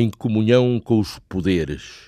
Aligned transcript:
Em 0.00 0.10
comunhão 0.10 0.80
com 0.82 0.98
os 0.98 1.18
poderes. 1.28 2.07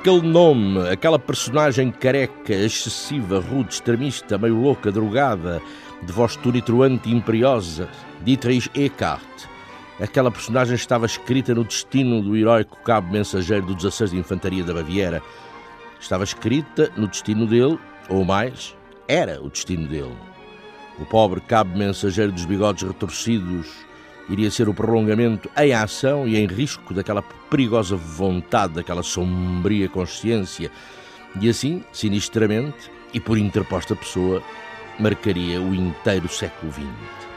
Aquele 0.00 0.22
nome, 0.22 0.88
aquela 0.88 1.18
personagem 1.18 1.90
careca, 1.90 2.54
excessiva, 2.54 3.38
rude, 3.38 3.74
extremista, 3.74 4.38
meio 4.38 4.58
louca, 4.58 4.90
drogada, 4.90 5.60
de 6.02 6.10
voz 6.10 6.36
turitroante 6.36 7.10
e 7.10 7.12
imperiosa, 7.12 7.86
Dietrich 8.22 8.70
Eckart. 8.74 9.44
Aquela 10.00 10.30
personagem 10.30 10.74
estava 10.74 11.04
escrita 11.04 11.54
no 11.54 11.64
destino 11.64 12.22
do 12.22 12.34
heróico 12.34 12.78
cabo 12.82 13.12
mensageiro 13.12 13.66
do 13.66 13.74
16 13.74 14.12
de 14.12 14.16
Infantaria 14.16 14.64
da 14.64 14.72
Baviera. 14.72 15.22
Estava 16.00 16.24
escrita 16.24 16.90
no 16.96 17.06
destino 17.06 17.46
dele, 17.46 17.78
ou 18.08 18.24
mais, 18.24 18.74
era 19.06 19.38
o 19.42 19.50
destino 19.50 19.86
dele. 19.86 20.16
O 20.98 21.04
pobre 21.04 21.42
cabo 21.42 21.76
mensageiro 21.76 22.32
dos 22.32 22.46
bigodes 22.46 22.84
retorcidos 22.84 23.84
iria 24.30 24.50
ser 24.50 24.68
o 24.68 24.74
prolongamento 24.74 25.50
em 25.56 25.74
ação 25.74 26.26
e 26.26 26.36
em 26.36 26.46
risco 26.46 26.94
daquela 26.94 27.20
perigosa 27.20 27.96
vontade, 27.96 28.74
daquela 28.74 29.02
sombria 29.02 29.88
consciência, 29.88 30.70
e 31.40 31.48
assim, 31.48 31.84
sinistramente 31.92 32.90
e 33.12 33.20
por 33.20 33.36
interposta 33.36 33.94
pessoa, 33.96 34.42
marcaria 34.98 35.60
o 35.60 35.74
inteiro 35.74 36.28
século 36.28 36.72
XX. 36.72 37.29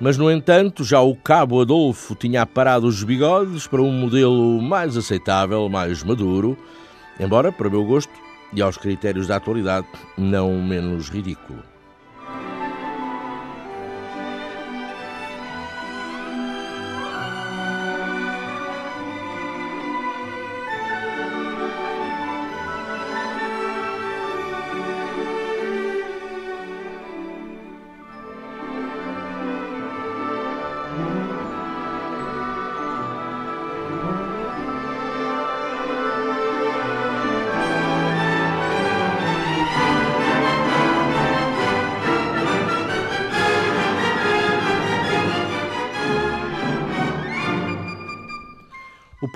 Mas, 0.00 0.16
no 0.16 0.30
entanto, 0.30 0.84
já 0.84 1.00
o 1.00 1.16
cabo 1.16 1.60
Adolfo 1.60 2.14
tinha 2.14 2.42
aparado 2.42 2.86
os 2.86 3.02
bigodes 3.02 3.66
para 3.66 3.82
um 3.82 3.90
modelo 3.90 4.62
mais 4.62 4.96
aceitável, 4.96 5.68
mais 5.68 6.04
maduro, 6.04 6.56
embora, 7.18 7.50
para 7.50 7.68
meu 7.68 7.84
gosto 7.84 8.12
e 8.52 8.62
aos 8.62 8.76
critérios 8.76 9.26
da 9.26 9.36
atualidade, 9.36 9.88
não 10.16 10.62
menos 10.62 11.08
ridículo. 11.08 11.62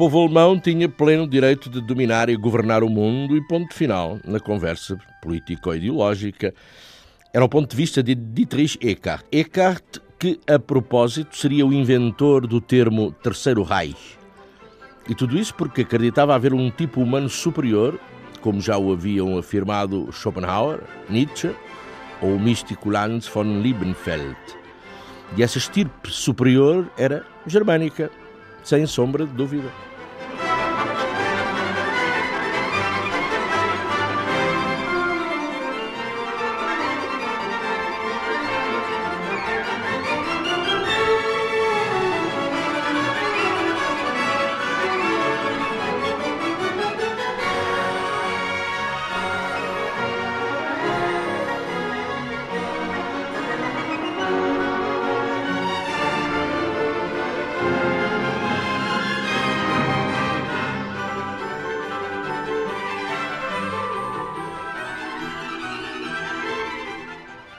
Povo 0.02 0.18
alemão 0.18 0.58
tinha 0.58 0.88
pleno 0.88 1.28
direito 1.28 1.70
de 1.70 1.80
dominar 1.80 2.28
e 2.28 2.34
governar 2.34 2.82
o 2.82 2.88
mundo 2.88 3.36
e 3.36 3.46
ponto 3.46 3.72
final 3.72 4.18
na 4.24 4.40
conversa 4.40 4.98
político-ideológica. 5.22 6.52
Era 7.32 7.44
o 7.44 7.48
ponto 7.48 7.70
de 7.70 7.76
vista 7.76 8.02
de 8.02 8.16
Dietrich 8.16 8.76
Eckart. 8.84 9.24
Eckart, 9.30 9.98
que 10.18 10.40
a 10.48 10.58
propósito 10.58 11.36
seria 11.36 11.64
o 11.64 11.72
inventor 11.72 12.48
do 12.48 12.60
termo 12.60 13.12
Terceiro 13.12 13.62
Reich. 13.62 14.18
E 15.08 15.14
tudo 15.14 15.38
isso 15.38 15.54
porque 15.54 15.82
acreditava 15.82 16.34
haver 16.34 16.52
um 16.52 16.68
tipo 16.68 17.00
humano 17.00 17.28
superior, 17.28 17.96
como 18.40 18.60
já 18.60 18.76
o 18.76 18.92
haviam 18.92 19.38
afirmado 19.38 20.10
Schopenhauer, 20.10 20.80
Nietzsche 21.08 21.54
ou 22.20 22.34
o 22.34 22.40
místico 22.40 22.90
Lanz 22.90 23.28
von 23.28 23.60
Liebenfeld. 23.60 24.36
E 25.36 25.44
essa 25.44 25.58
estirpe 25.58 26.10
superior 26.10 26.90
era 26.98 27.24
germânica, 27.46 28.10
sem 28.64 28.84
sombra 28.84 29.24
de 29.24 29.32
dúvida. 29.34 29.91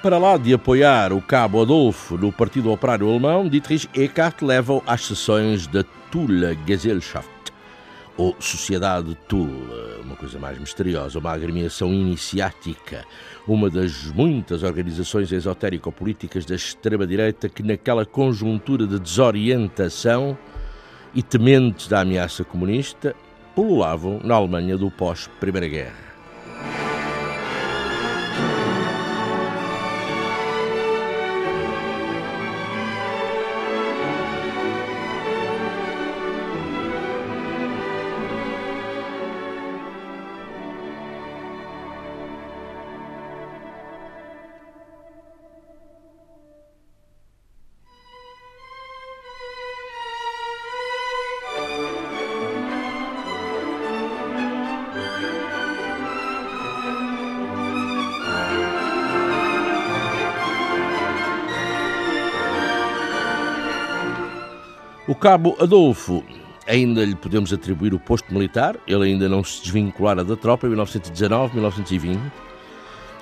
Para 0.04 0.18
lá 0.18 0.36
de 0.36 0.54
apoiar 0.54 1.14
o 1.14 1.22
cabo 1.22 1.62
Adolfo 1.62 2.18
no 2.18 2.30
Partido 2.30 2.70
Operário 2.70 3.10
Alemão, 3.10 3.48
Dietrich 3.48 3.90
Eckart 3.94 4.42
leva-o 4.42 4.84
às 4.86 5.06
sessões 5.06 5.66
da 5.66 5.82
Thule 6.12 6.60
Gesellschaft, 6.68 7.30
ou 8.18 8.36
Sociedade 8.38 9.18
Thule, 9.30 9.66
uma 10.04 10.18
coisa 10.18 10.38
mais 10.38 10.60
misteriosa, 10.60 11.20
uma 11.20 11.32
agremiação 11.32 11.94
iniciática, 11.94 13.06
uma 13.48 13.70
das 13.70 14.08
muitas 14.08 14.62
organizações 14.62 15.32
esotérico-políticas 15.32 16.44
da 16.44 16.56
extrema-direita 16.56 17.48
que, 17.48 17.64
naquela 17.64 18.06
conjuntura 18.06 18.86
de 18.86 19.00
desorientação 19.00 20.38
e 21.16 21.24
tementes 21.24 21.88
da 21.88 22.02
ameaça 22.02 22.44
comunista, 22.44 23.16
pululavam 23.56 24.20
na 24.22 24.36
Alemanha 24.36 24.78
do 24.78 24.92
pós-Primeira 24.92 25.70
Guerra. 25.70 26.13
Cabo 65.24 65.56
Adolfo, 65.58 66.22
ainda 66.68 67.06
lhe 67.06 67.16
podemos 67.16 67.54
atribuir 67.54 67.94
o 67.94 68.00
posto 68.00 68.34
militar, 68.34 68.76
ele 68.86 69.06
ainda 69.06 69.30
não 69.30 69.42
se 69.42 69.62
desvinculara 69.62 70.22
da 70.22 70.36
tropa 70.36 70.66
em 70.68 70.72
1919, 70.72 71.54
1920. 71.54 72.20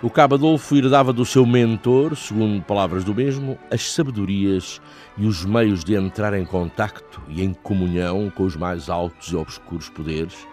O 0.02 0.10
cabo 0.10 0.34
Adolfo 0.34 0.76
herdava 0.76 1.14
do 1.14 1.24
seu 1.24 1.46
mentor, 1.46 2.18
segundo 2.18 2.60
palavras 2.64 3.04
do 3.04 3.14
mesmo, 3.14 3.56
as 3.70 3.94
sabedorias 3.94 4.82
e 5.16 5.28
os 5.28 5.46
meios 5.46 5.84
de 5.84 5.94
entrar 5.94 6.34
em 6.34 6.44
contacto 6.44 7.22
e 7.30 7.44
em 7.44 7.54
comunhão 7.54 8.32
com 8.32 8.46
os 8.46 8.56
mais 8.56 8.90
altos 8.90 9.28
e 9.28 9.36
obscuros 9.36 9.88
poderes, 9.88 10.48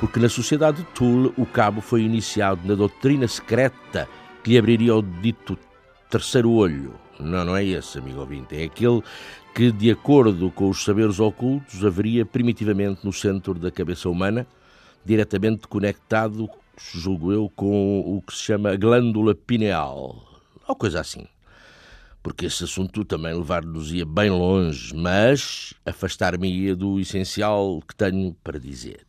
porque 0.00 0.18
na 0.18 0.30
sociedade 0.30 0.78
de 0.78 0.84
Tulle 0.84 1.34
o 1.36 1.44
cabo 1.44 1.82
foi 1.82 2.00
iniciado 2.00 2.62
na 2.64 2.74
doutrina 2.74 3.28
secreta 3.28 4.08
que 4.42 4.52
lhe 4.52 4.58
abriria 4.58 4.96
o 4.96 5.02
dito 5.02 5.58
terceiro 6.08 6.50
olho. 6.50 6.94
Não, 7.20 7.44
não 7.44 7.56
é 7.56 7.62
esse, 7.62 7.98
amigo 7.98 8.20
ouvinte, 8.20 8.56
é 8.56 8.64
aquele 8.64 9.02
que, 9.54 9.70
de 9.70 9.88
acordo 9.88 10.50
com 10.50 10.68
os 10.68 10.82
saberes 10.82 11.20
ocultos, 11.20 11.84
haveria 11.84 12.26
primitivamente 12.26 13.04
no 13.04 13.12
centro 13.12 13.54
da 13.54 13.70
cabeça 13.70 14.08
humana, 14.08 14.44
diretamente 15.04 15.68
conectado, 15.68 16.50
julgo 16.76 17.32
eu, 17.32 17.48
com 17.54 18.00
o 18.00 18.20
que 18.20 18.34
se 18.34 18.42
chama 18.42 18.74
glândula 18.74 19.32
pineal, 19.32 20.42
ou 20.66 20.74
coisa 20.74 21.00
assim. 21.00 21.24
Porque 22.20 22.46
esse 22.46 22.64
assunto 22.64 23.04
também 23.04 23.32
levar-nos-ia 23.32 24.04
bem 24.04 24.30
longe, 24.30 24.92
mas 24.92 25.72
afastar-me-ia 25.86 26.74
do 26.74 26.98
essencial 26.98 27.80
que 27.86 27.94
tenho 27.94 28.34
para 28.42 28.58
dizer. 28.58 29.06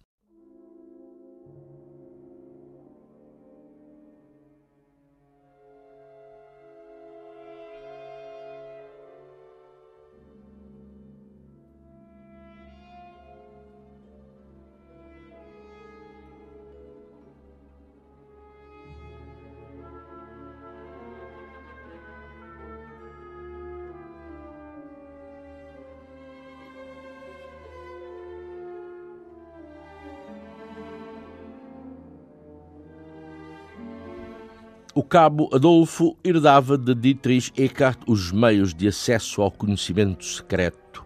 O 34.97 35.03
cabo 35.03 35.49
Adolfo 35.53 36.15
herdava 36.23 36.77
de 36.77 36.95
Dietrich 36.95 37.51
Eckart 37.61 37.99
os 38.07 38.31
meios 38.31 38.73
de 38.73 38.87
acesso 38.87 39.41
ao 39.41 39.51
conhecimento 39.51 40.23
secreto, 40.23 41.05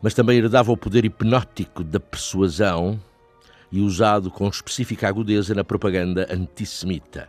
mas 0.00 0.14
também 0.14 0.38
herdava 0.38 0.72
o 0.72 0.78
poder 0.78 1.04
hipnótico 1.04 1.84
da 1.84 2.00
persuasão 2.00 2.98
e 3.70 3.82
usado 3.82 4.30
com 4.30 4.48
específica 4.48 5.08
agudeza 5.08 5.54
na 5.54 5.62
propaganda 5.62 6.26
antissemita. 6.30 7.26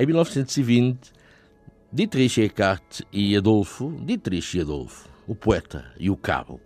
Em 0.00 0.06
1920, 0.06 1.10
Dietrich 1.92 2.40
Eckart 2.40 3.00
e 3.12 3.36
Adolfo, 3.36 3.92
Dietrich 4.00 4.56
e 4.56 4.60
Adolfo, 4.60 5.08
o 5.26 5.34
poeta 5.34 5.86
e 5.98 6.08
o 6.08 6.16
cabo, 6.16 6.60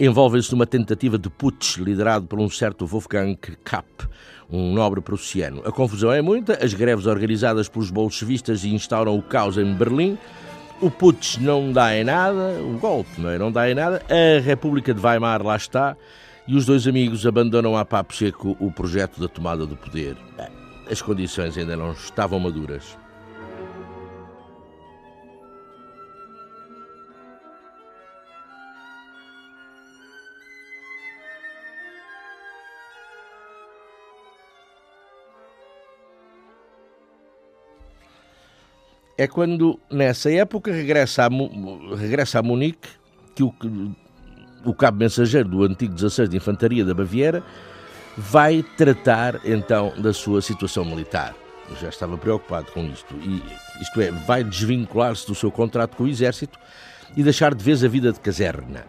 envolvem-se 0.00 0.50
numa 0.50 0.66
tentativa 0.66 1.16
de 1.16 1.30
putsch 1.30 1.76
liderado 1.76 2.26
por 2.26 2.40
um 2.40 2.50
certo 2.50 2.84
Wolfgang 2.84 3.36
Kapp, 3.62 3.86
um 4.50 4.72
nobre 4.72 5.00
prussiano. 5.00 5.62
A 5.64 5.70
confusão 5.70 6.10
é 6.10 6.20
muita, 6.20 6.54
as 6.54 6.74
greves 6.74 7.06
organizadas 7.06 7.68
pelos 7.68 7.88
bolchevistas 7.88 8.64
instauram 8.64 9.16
o 9.16 9.22
caos 9.22 9.56
em 9.56 9.72
Berlim, 9.74 10.18
o 10.80 10.90
putsch 10.90 11.38
não 11.38 11.70
dá 11.70 11.96
em 11.96 12.02
nada, 12.02 12.60
o 12.60 12.80
golpe 12.80 13.20
não, 13.20 13.30
é? 13.30 13.38
não 13.38 13.52
dá 13.52 13.70
em 13.70 13.76
nada, 13.76 14.02
a 14.10 14.40
República 14.40 14.92
de 14.92 15.00
Weimar 15.00 15.40
lá 15.40 15.54
está, 15.54 15.96
e 16.48 16.56
os 16.56 16.66
dois 16.66 16.88
amigos 16.88 17.24
abandonam 17.28 17.76
a 17.76 17.84
papo 17.84 18.12
seco 18.12 18.56
o 18.58 18.72
projeto 18.72 19.20
da 19.20 19.28
tomada 19.28 19.64
do 19.64 19.76
poder 19.76 20.16
as 20.92 21.00
condições 21.00 21.56
ainda 21.56 21.74
não 21.74 21.92
estavam 21.92 22.38
maduras. 22.38 22.98
É 39.16 39.26
quando, 39.26 39.78
nessa 39.90 40.30
época, 40.32 40.72
regressa 40.72 41.24
a, 41.24 41.96
regressa 41.96 42.40
a 42.40 42.42
Munique 42.42 42.88
que 43.34 43.42
o, 43.42 43.54
o 44.64 44.74
cabo 44.74 44.98
mensageiro 44.98 45.48
do 45.48 45.62
antigo 45.62 45.94
16 45.94 46.28
de 46.28 46.36
Infantaria 46.36 46.84
da 46.84 46.92
Baviera 46.92 47.42
vai 48.16 48.62
tratar 48.76 49.40
então 49.44 49.92
da 49.98 50.12
sua 50.12 50.42
situação 50.42 50.84
militar. 50.84 51.34
Eu 51.70 51.76
já 51.76 51.88
estava 51.88 52.18
preocupado 52.18 52.70
com 52.72 52.84
isto. 52.86 53.14
E, 53.16 53.42
isto 53.80 54.00
é, 54.00 54.10
vai 54.10 54.44
desvincular-se 54.44 55.26
do 55.26 55.34
seu 55.34 55.50
contrato 55.50 55.96
com 55.96 56.04
o 56.04 56.08
Exército 56.08 56.58
e 57.16 57.22
deixar 57.22 57.54
de 57.54 57.64
vez 57.64 57.82
a 57.82 57.88
vida 57.88 58.12
de 58.12 58.20
caserna. 58.20 58.84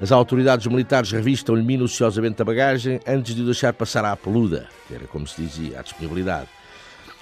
As 0.00 0.12
autoridades 0.12 0.66
militares 0.66 1.10
revistam-lhe 1.10 1.62
minuciosamente 1.62 2.40
a 2.40 2.44
bagagem 2.44 3.00
antes 3.06 3.34
de 3.34 3.42
o 3.42 3.44
deixar 3.44 3.72
passar 3.72 4.04
à 4.04 4.16
peluda, 4.16 4.68
que 4.86 4.94
era 4.94 5.06
como 5.08 5.26
se 5.26 5.42
dizia, 5.42 5.80
à 5.80 5.82
disponibilidade. 5.82 6.48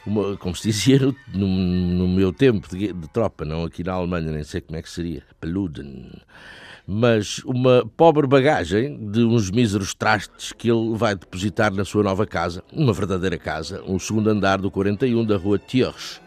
Uma, 0.04 0.36
como 0.36 0.54
se 0.54 0.68
dizia 0.68 0.98
no, 1.00 1.14
no, 1.34 1.46
no 1.46 2.08
meu 2.08 2.32
tempo 2.32 2.68
de, 2.68 2.92
de, 2.92 3.08
tropa, 3.08 3.44
não 3.44 3.64
aqui 3.64 3.82
na 3.82 3.94
Alemanha, 3.94 4.30
nem 4.30 4.44
sei 4.44 4.60
como 4.60 4.78
é 4.78 4.82
que 4.82 4.90
seria, 4.90 5.22
peluden. 5.40 6.12
Mas 6.86 7.38
uma 7.44 7.84
pobre 7.96 8.26
bagagem 8.26 9.10
de 9.10 9.24
uns 9.24 9.50
míseros 9.50 9.92
trastes 9.92 10.52
que 10.52 10.70
ele 10.70 10.94
vai 10.94 11.16
depositar 11.16 11.72
na 11.72 11.84
sua 11.84 12.02
nova 12.02 12.24
casa, 12.26 12.62
uma 12.72 12.92
verdadeira 12.92 13.36
casa, 13.36 13.82
um 13.86 13.98
segundo 13.98 14.30
andar 14.30 14.58
do 14.58 14.70
41 14.70 15.24
da 15.24 15.36
rua 15.36 15.58
Thiersch, 15.58 16.20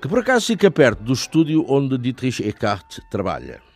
que 0.00 0.08
por 0.08 0.20
acaso 0.20 0.46
fica 0.46 0.70
perto 0.70 1.02
do 1.02 1.12
estúdio 1.12 1.64
onde 1.68 1.98
Dietrich 1.98 2.42
Eckart 2.42 3.00
trabalha. 3.10 3.71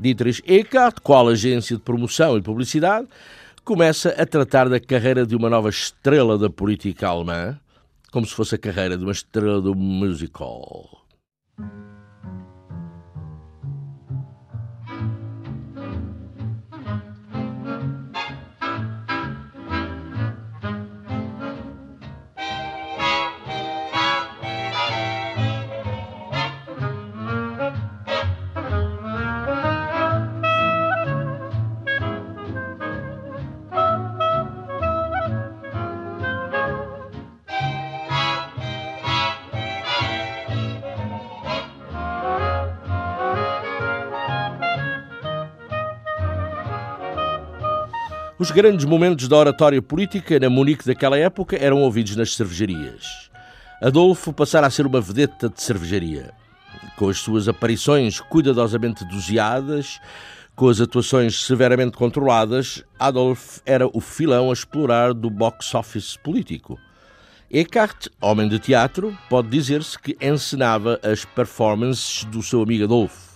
Dietrich 0.00 0.42
Eckart, 0.46 1.00
qual 1.02 1.28
agência 1.28 1.76
de 1.76 1.82
promoção 1.82 2.38
e 2.38 2.42
publicidade, 2.42 3.06
começa 3.62 4.08
a 4.10 4.24
tratar 4.24 4.68
da 4.68 4.80
carreira 4.80 5.26
de 5.26 5.36
uma 5.36 5.50
nova 5.50 5.68
estrela 5.68 6.38
da 6.38 6.48
política 6.48 7.06
alemã, 7.06 7.60
como 8.10 8.26
se 8.26 8.34
fosse 8.34 8.54
a 8.54 8.58
carreira 8.58 8.96
de 8.96 9.04
uma 9.04 9.12
estrela 9.12 9.60
do 9.60 9.74
musical. 9.74 10.99
Os 48.50 48.54
grandes 48.56 48.84
momentos 48.84 49.28
da 49.28 49.36
oratória 49.36 49.80
política 49.80 50.36
na 50.40 50.50
Munique 50.50 50.84
daquela 50.84 51.16
época 51.16 51.56
eram 51.56 51.82
ouvidos 51.82 52.16
nas 52.16 52.34
cervejarias. 52.34 53.30
Adolfo 53.80 54.32
passara 54.32 54.66
a 54.66 54.70
ser 54.70 54.86
uma 54.86 55.00
vedeta 55.00 55.48
de 55.48 55.62
cervejaria. 55.62 56.32
Com 56.96 57.08
as 57.08 57.18
suas 57.18 57.46
aparições 57.46 58.18
cuidadosamente 58.18 59.04
doseadas, 59.04 60.00
com 60.56 60.68
as 60.68 60.80
atuações 60.80 61.44
severamente 61.44 61.96
controladas, 61.96 62.82
Adolf 62.98 63.60
era 63.64 63.86
o 63.86 64.00
filão 64.00 64.50
a 64.50 64.52
explorar 64.52 65.14
do 65.14 65.30
box 65.30 65.72
office 65.72 66.16
político. 66.16 66.76
Eckhart, 67.48 68.08
homem 68.20 68.48
de 68.48 68.58
teatro, 68.58 69.16
pode 69.28 69.48
dizer-se 69.48 69.96
que 69.96 70.16
encenava 70.20 70.98
as 71.04 71.24
performances 71.24 72.24
do 72.24 72.42
seu 72.42 72.62
amigo 72.62 72.82
Adolfo. 72.82 73.29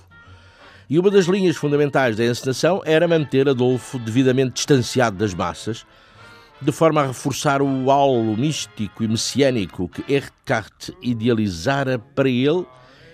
E 0.88 0.98
uma 0.98 1.10
das 1.10 1.26
linhas 1.26 1.56
fundamentais 1.56 2.16
da 2.16 2.24
encenação 2.24 2.82
era 2.84 3.08
manter 3.08 3.48
Adolfo 3.48 3.98
devidamente 3.98 4.54
distanciado 4.54 5.16
das 5.16 5.32
massas, 5.32 5.86
de 6.60 6.72
forma 6.72 7.02
a 7.02 7.06
reforçar 7.06 7.62
o 7.62 7.90
halo 7.90 8.36
místico 8.36 9.02
e 9.02 9.08
messiânico 9.08 9.88
que 9.88 10.12
Eckhart 10.12 10.90
idealizara 11.02 11.98
para 11.98 12.28
ele 12.28 12.66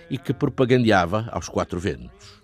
e 0.09 0.17
que 0.17 0.33
propagandeava 0.33 1.29
aos 1.31 1.47
quatro 1.47 1.79
ventos. 1.79 2.41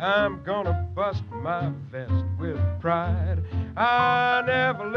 I'm 0.00 0.38
gonna 0.44 0.88
bust 0.94 1.24
my 1.42 1.72
vest 1.90 2.24
with 2.38 2.56
pride. 2.80 3.42
I 3.76 4.42
never 4.46 4.90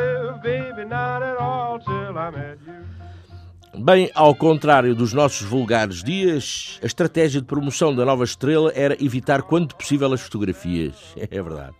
baby, 0.43 0.85
not 0.85 1.23
at 1.23 1.37
all 1.37 1.79
till 1.79 2.13
you. 2.13 3.81
Bem, 3.83 4.11
ao 4.13 4.35
contrário 4.35 4.93
dos 4.93 5.11
nossos 5.11 5.47
vulgares 5.47 6.03
dias, 6.03 6.77
a 6.83 6.85
estratégia 6.85 7.41
de 7.41 7.47
promoção 7.47 7.95
da 7.95 8.05
nova 8.05 8.23
estrela 8.23 8.71
era 8.75 9.01
evitar 9.03 9.41
quanto 9.41 9.75
possível 9.75 10.13
as 10.13 10.21
fotografias. 10.21 10.93
É 11.17 11.41
verdade. 11.41 11.73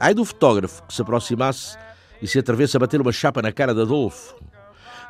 Ai 0.00 0.14
do 0.14 0.24
fotógrafo 0.24 0.82
que 0.84 0.94
se 0.94 1.02
aproximasse 1.02 1.76
e 2.22 2.26
se 2.26 2.38
atrevesse 2.38 2.76
a 2.76 2.80
bater 2.80 3.00
uma 3.00 3.12
chapa 3.12 3.42
na 3.42 3.52
cara 3.52 3.74
de 3.74 3.82
Adolfo. 3.82 4.34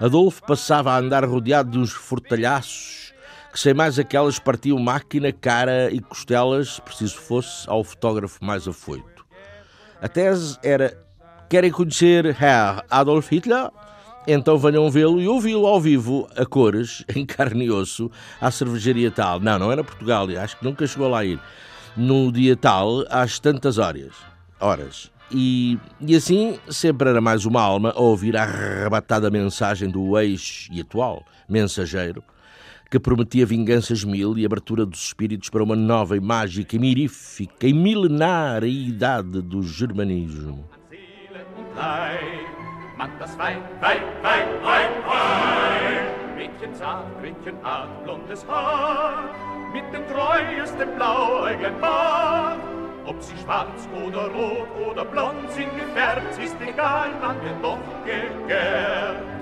Adolfo 0.01 0.43
passava 0.43 0.93
a 0.93 0.99
andar 0.99 1.25
rodeado 1.25 1.71
de 1.71 1.79
uns 1.79 1.93
fortalhaços 1.93 3.02
que 3.53 3.61
sem 3.61 3.75
mais 3.75 3.99
aquelas 3.99 4.39
partiam 4.39 4.79
máquina, 4.79 5.31
cara 5.31 5.91
e 5.93 6.01
costelas, 6.01 6.81
preciso 6.81 7.17
fosse, 7.17 7.69
ao 7.69 7.85
fotógrafo 7.85 8.43
mais 8.43 8.67
afoito. 8.67 9.27
A 10.01 10.09
tese 10.09 10.59
era: 10.63 10.97
querem 11.51 11.71
conhecer 11.71 12.25
Herr 12.27 12.83
Adolf 12.91 13.31
Hitler? 13.31 13.71
Então 14.27 14.57
venham 14.57 14.91
vê-lo 14.91 15.21
e 15.21 15.29
ouvi-lo 15.29 15.67
ao 15.67 15.81
vivo, 15.81 16.29
a 16.37 16.47
cores, 16.47 17.05
em 17.15 17.27
carne 17.27 17.67
e 17.67 17.71
osso, 17.71 18.11
à 18.41 18.51
cervejaria 18.51 19.11
tal. 19.11 19.39
Não, 19.39 19.59
não 19.59 19.71
era 19.71 19.85
Portugal, 19.85 20.27
acho 20.41 20.59
que 20.59 20.65
nunca 20.65 20.87
chegou 20.87 21.09
lá 21.09 21.19
a 21.19 21.25
ir. 21.25 21.41
No 21.95 22.33
dia 22.33 22.57
tal, 22.57 23.05
às 23.11 23.39
tantas 23.39 23.77
horas. 23.77 24.15
Horas. 24.59 25.11
E, 25.31 25.79
e 26.01 26.15
assim 26.15 26.59
sempre 26.71 27.11
era 27.11 27.21
mais 27.21 27.45
uma 27.45 27.61
alma 27.61 27.91
a 27.91 28.01
ouvir 28.01 28.37
a 28.37 28.45
arrebatada 28.45 29.31
mensagem 29.31 29.91
do 29.91 30.19
ex 30.19 30.69
e 30.71 30.81
atual 30.81 31.25
mensageiro 31.49 32.23
que 32.93 33.01
prometia 33.01 33.47
vinganças 33.47 34.05
mil 34.05 34.37
e 34.37 34.45
abertura 34.45 34.85
dos 34.85 35.07
espíritos 35.07 35.49
para 35.49 35.65
uma 35.65 35.75
nova 35.75 36.15
e 36.15 36.21
mágica 36.21 36.77
e 36.77 36.79
mirífica 36.79 37.67
e 37.67 37.73
milenar 37.73 38.65
idade 38.65 39.41
do 39.41 39.63
germanismo. 39.63 40.69
Mädchen 46.37 46.75
zart, 46.75 47.07
hart, 47.63 48.05
blondes 48.05 48.45
Haar, 48.47 49.73
mit 49.73 49.91
dem 49.91 50.07
treuesten. 50.07 50.89
Ob 53.07 53.23
sie 53.23 53.37
schwarz 53.39 53.89
oder 54.05 54.29
rot 54.29 54.69
oder 54.91 55.05
blond 55.07 55.51
sind 55.53 55.75
gefärbt, 55.77 56.39
ist 56.45 56.57
egal, 56.61 57.09
man 57.23 57.37
wird 57.43 57.63
doch 57.63 57.79
gegärt. 58.05 59.42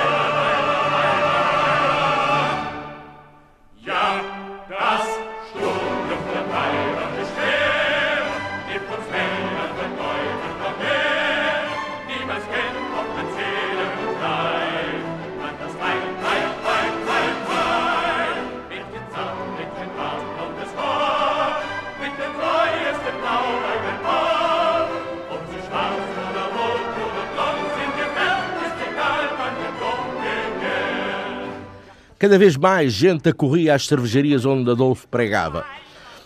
Cada 32.21 32.37
vez 32.37 32.55
mais 32.55 32.93
gente 32.93 33.27
acorria 33.27 33.73
às 33.73 33.87
cervejarias 33.87 34.45
onde 34.45 34.69
Adolfo 34.69 35.07
pregava. 35.07 35.65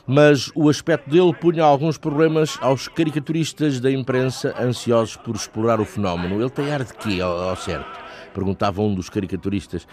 mas 0.05 0.51
o 0.53 0.67
aspecto 0.67 1.09
dele 1.09 1.33
punha 1.33 1.63
alguns 1.63 1.97
problemas 1.97 2.57
aos 2.59 2.89
caricaturistas 2.89 3.79
da 3.79 3.89
imprensa 3.89 4.53
ansiosos 4.59 5.15
por 5.15 5.37
explorar 5.37 5.79
o 5.79 5.85
fenómeno. 5.85 6.41
Ele 6.41 6.49
tem 6.49 6.69
ar 6.69 6.83
de 6.83 6.93
quê, 6.95 7.21
ao, 7.21 7.55
certo? 7.55 7.97
Perguntava 8.33 8.81
um 8.81 8.93
dos 8.93 9.09
caricaturistas. 9.09 9.87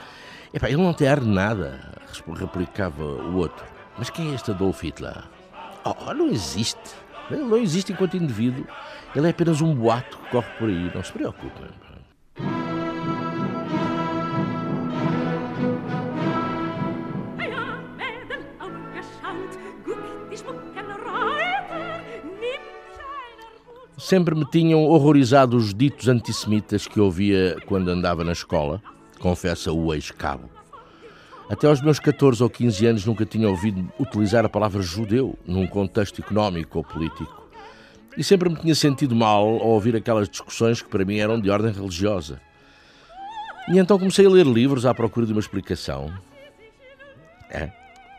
Epá, 0.52 0.68
ele 0.68 0.82
não 0.82 0.92
tem 0.92 1.06
ar 1.06 1.20
de 1.20 1.28
nada, 1.28 1.94
replicava 2.36 3.04
o 3.04 3.36
outro. 3.36 3.64
Mas 3.96 4.10
quem 4.10 4.32
é 4.32 4.34
este 4.34 4.50
Adolf 4.50 4.82
Hitler? 4.82 5.22
Oh, 5.84 6.12
não 6.12 6.30
existe. 6.30 6.96
Ele 7.30 7.44
não 7.44 7.58
existe 7.58 7.92
enquanto 7.92 8.16
indivíduo. 8.16 8.66
Ele 9.14 9.28
é 9.28 9.30
apenas 9.30 9.60
um 9.60 9.72
boato 9.72 10.18
que 10.18 10.30
corre 10.30 10.50
por 10.58 10.68
aí. 10.68 10.90
Não 10.92 11.04
se 11.04 11.12
preocupem. 11.12 11.68
Sempre 24.02 24.34
me 24.34 24.44
tinham 24.44 24.82
horrorizado 24.84 25.56
os 25.56 25.72
ditos 25.72 26.08
antissemitas 26.08 26.88
que 26.88 26.98
ouvia 26.98 27.56
quando 27.66 27.88
andava 27.88 28.24
na 28.24 28.32
escola, 28.32 28.82
confessa 29.20 29.70
o 29.70 29.94
ex-cabo. 29.94 30.50
Até 31.48 31.68
aos 31.68 31.80
meus 31.80 32.00
14 32.00 32.42
ou 32.42 32.50
15 32.50 32.84
anos 32.84 33.06
nunca 33.06 33.24
tinha 33.24 33.48
ouvido 33.48 33.88
utilizar 34.00 34.44
a 34.44 34.48
palavra 34.48 34.82
judeu 34.82 35.38
num 35.46 35.68
contexto 35.68 36.20
económico 36.20 36.78
ou 36.78 36.84
político. 36.84 37.46
E 38.18 38.24
sempre 38.24 38.48
me 38.48 38.56
tinha 38.56 38.74
sentido 38.74 39.14
mal 39.14 39.44
ao 39.44 39.68
ouvir 39.68 39.94
aquelas 39.94 40.28
discussões 40.28 40.82
que 40.82 40.88
para 40.88 41.04
mim 41.04 41.18
eram 41.18 41.40
de 41.40 41.48
ordem 41.48 41.72
religiosa. 41.72 42.40
E 43.68 43.78
então 43.78 44.00
comecei 44.00 44.26
a 44.26 44.30
ler 44.30 44.46
livros 44.46 44.84
à 44.84 44.92
procura 44.92 45.26
de 45.26 45.32
uma 45.32 45.40
explicação. 45.40 46.12
É. 47.48 47.70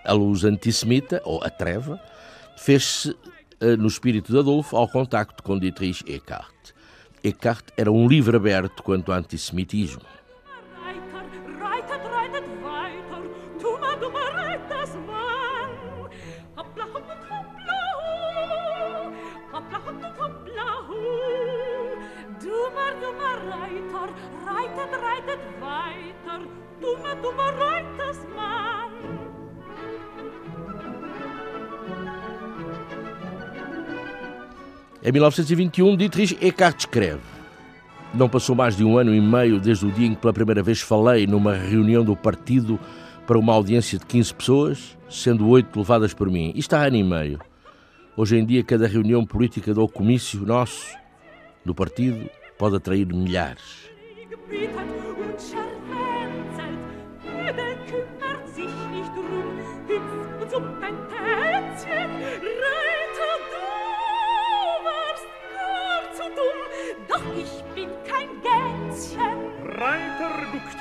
A 0.05 0.13
luz 0.13 0.45
antissemita, 0.45 1.21
ou 1.25 1.43
a 1.43 1.49
treva, 1.49 1.99
fez-se 2.55 3.13
no 3.77 3.87
espírito 3.87 4.31
de 4.31 4.39
Adolfo 4.39 4.75
ao 4.75 4.87
contacto 4.87 5.41
com 5.43 5.57
Dietrich 5.57 6.03
Eckart. 6.07 6.73
Eckart 7.23 7.65
era 7.77 7.91
um 7.91 8.07
livro 8.07 8.35
aberto 8.35 8.83
quanto 8.83 9.11
ao 9.11 9.17
antissemitismo. 9.17 10.01
reitet, 24.73 24.91
reitet 25.05 25.43
weiter, 25.61 26.41
dumme, 26.81 27.15
dumme 27.21 27.47
Reutersmann. 27.59 28.92
Em 35.05 35.11
1921, 35.11 35.97
Dietrich 35.97 36.37
Eckart 36.41 36.79
escreve: 36.79 37.19
Não 38.13 38.29
passou 38.29 38.55
mais 38.55 38.77
de 38.77 38.85
um 38.85 38.97
ano 38.97 39.13
e 39.13 39.19
meio 39.19 39.59
desde 39.59 39.85
o 39.85 39.91
dia 39.91 40.07
em 40.07 40.15
que 40.15 40.21
pela 40.21 40.31
primeira 40.31 40.63
vez 40.63 40.79
falei 40.79 41.27
numa 41.27 41.53
reunião 41.53 42.05
do 42.05 42.15
partido 42.15 42.79
para 43.27 43.37
uma 43.37 43.51
audiência 43.51 43.99
de 43.99 44.05
15 44.05 44.33
pessoas, 44.33 44.97
sendo 45.09 45.49
oito 45.49 45.77
levadas 45.77 46.13
por 46.13 46.31
mim. 46.31 46.53
Isto 46.55 46.75
há 46.75 46.87
ano 46.87 46.95
e 46.95 47.03
meio. 47.03 47.39
Hoje 48.15 48.37
em 48.37 48.45
dia, 48.45 48.63
cada 48.63 48.87
reunião 48.87 49.25
política 49.25 49.73
do 49.73 49.85
comício 49.89 50.39
nosso, 50.45 50.95
do 51.65 51.75
partido, 51.75 52.29
pode 52.57 52.77
atrair 52.77 53.05
milhares. 53.05 53.91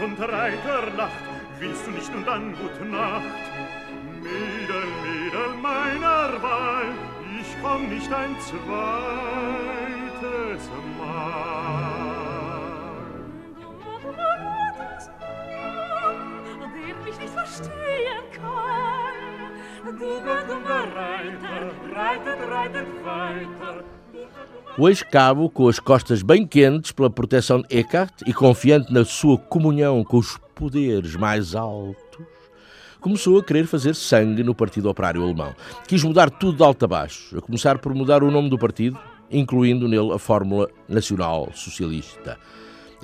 Und 0.03 0.19
Reiter 0.21 0.91
lacht, 0.97 1.13
willst 1.59 1.87
du 1.87 1.93
nicht 1.93 2.13
nun 2.13 2.25
dann 2.25 2.57
gute 2.57 2.85
Nacht? 2.85 3.23
Mädel, 4.21 4.85
Mädel 5.05 5.55
meiner 5.61 6.43
Wahl, 6.43 6.87
ich 7.41 7.57
komm 7.63 7.89
nicht 7.89 8.13
ein 8.13 8.35
zweites 8.41 8.63
Mal. 10.99 12.03
Der 16.75 16.97
mich 17.05 17.19
nicht 17.19 17.33
verstehen 17.33 18.25
kann, 18.33 19.19
dummer, 19.99 20.43
dummer 20.49 20.85
Reiter, 20.97 21.71
reitet, 21.95 22.41
reitet 22.51 22.89
weiter, 23.05 23.85
O 24.79 24.89
ex-cabo, 24.89 25.51
com 25.51 25.69
as 25.69 25.79
costas 25.79 26.23
bem 26.23 26.47
quentes 26.47 26.93
pela 26.93 27.11
proteção 27.11 27.61
de 27.61 27.77
Eckhart 27.77 28.23
e 28.27 28.33
confiante 28.33 28.93
na 28.93 29.05
sua 29.05 29.37
comunhão 29.37 30.03
com 30.03 30.17
os 30.17 30.39
poderes 30.55 31.15
mais 31.15 31.55
altos, 31.55 32.27
começou 33.01 33.39
a 33.39 33.45
querer 33.45 33.67
fazer 33.67 33.95
sangue 33.95 34.43
no 34.43 34.55
Partido 34.55 34.89
Operário 34.89 35.23
Alemão. 35.23 35.55
Quis 35.87 36.03
mudar 36.03 36.31
tudo 36.31 36.57
de 36.57 36.63
alto 36.63 36.85
a 36.85 36.89
baixo, 36.89 37.37
a 37.37 37.43
começar 37.43 37.79
por 37.79 37.95
mudar 37.95 38.23
o 38.23 38.31
nome 38.31 38.49
do 38.49 38.59
partido, 38.59 38.99
incluindo 39.31 39.87
nele 39.87 40.13
a 40.13 40.19
Fórmula 40.19 40.71
Nacional 40.89 41.51
Socialista. 41.53 42.39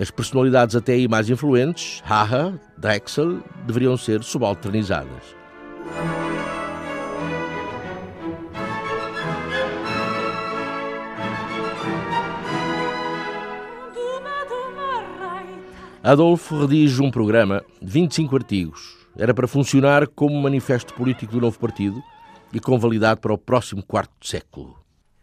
As 0.00 0.10
personalidades 0.10 0.76
até 0.76 0.92
aí 0.92 1.08
mais 1.08 1.28
influentes, 1.28 2.00
Haha, 2.06 2.58
Drexel, 2.78 3.42
deveriam 3.66 3.96
ser 3.96 4.22
subalternizadas. 4.22 5.36
Adolfo 16.08 16.58
redige 16.60 17.02
um 17.02 17.10
programa 17.10 17.62
de 17.82 17.90
25 17.90 18.34
artigos. 18.34 18.96
Era 19.14 19.34
para 19.34 19.46
funcionar 19.46 20.06
como 20.06 20.40
manifesto 20.40 20.94
político 20.94 21.32
do 21.32 21.40
novo 21.42 21.58
partido 21.58 22.02
e 22.50 22.58
convalidado 22.58 23.20
para 23.20 23.34
o 23.34 23.36
próximo 23.36 23.82
quarto 23.82 24.26
século. 24.26 24.74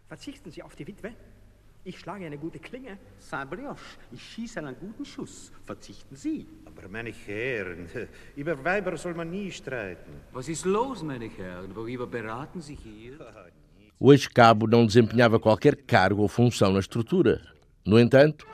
Verzichten 0.08 0.52
Sie 0.52 0.62
auf 0.62 0.76
die 0.76 0.86
Witwe? 0.86 1.15
Ich 1.84 1.98
schlage 1.98 2.28
eine 2.28 2.38
gute 2.38 2.60
Klinge. 2.60 3.00
Sabrioche, 3.17 3.98
ich 4.13 4.21
schieße 4.21 4.60
einen 4.60 4.76
guten 4.80 5.06
Schuss. 5.06 5.52
Verzichten 5.65 6.15
Sie. 6.15 6.45
Aber 6.67 6.88
meine 6.88 7.10
Herren, 7.10 7.89
über 8.38 8.63
Weiber 8.63 8.95
soll 8.95 9.15
man 9.15 9.32
nie 9.32 9.50
streiten. 9.52 10.12
Was 10.34 10.48
ist 10.48 10.65
los, 10.65 11.02
meine 11.02 11.30
Herren? 11.36 11.76
Worüber 11.76 12.06
beraten 12.06 12.62
Sie 12.62 12.76
hier? 12.76 13.17
O 13.98 14.13
ex-cabo 14.13 14.67
não 14.67 14.86
desempenhava 14.86 15.39
qualquer 15.39 15.78
cargo 15.78 16.21
ou 16.21 16.28
função 16.28 16.74
na 16.74 16.80
estrutura. 16.80 17.41
No 17.84 17.98
entanto, 17.98 18.45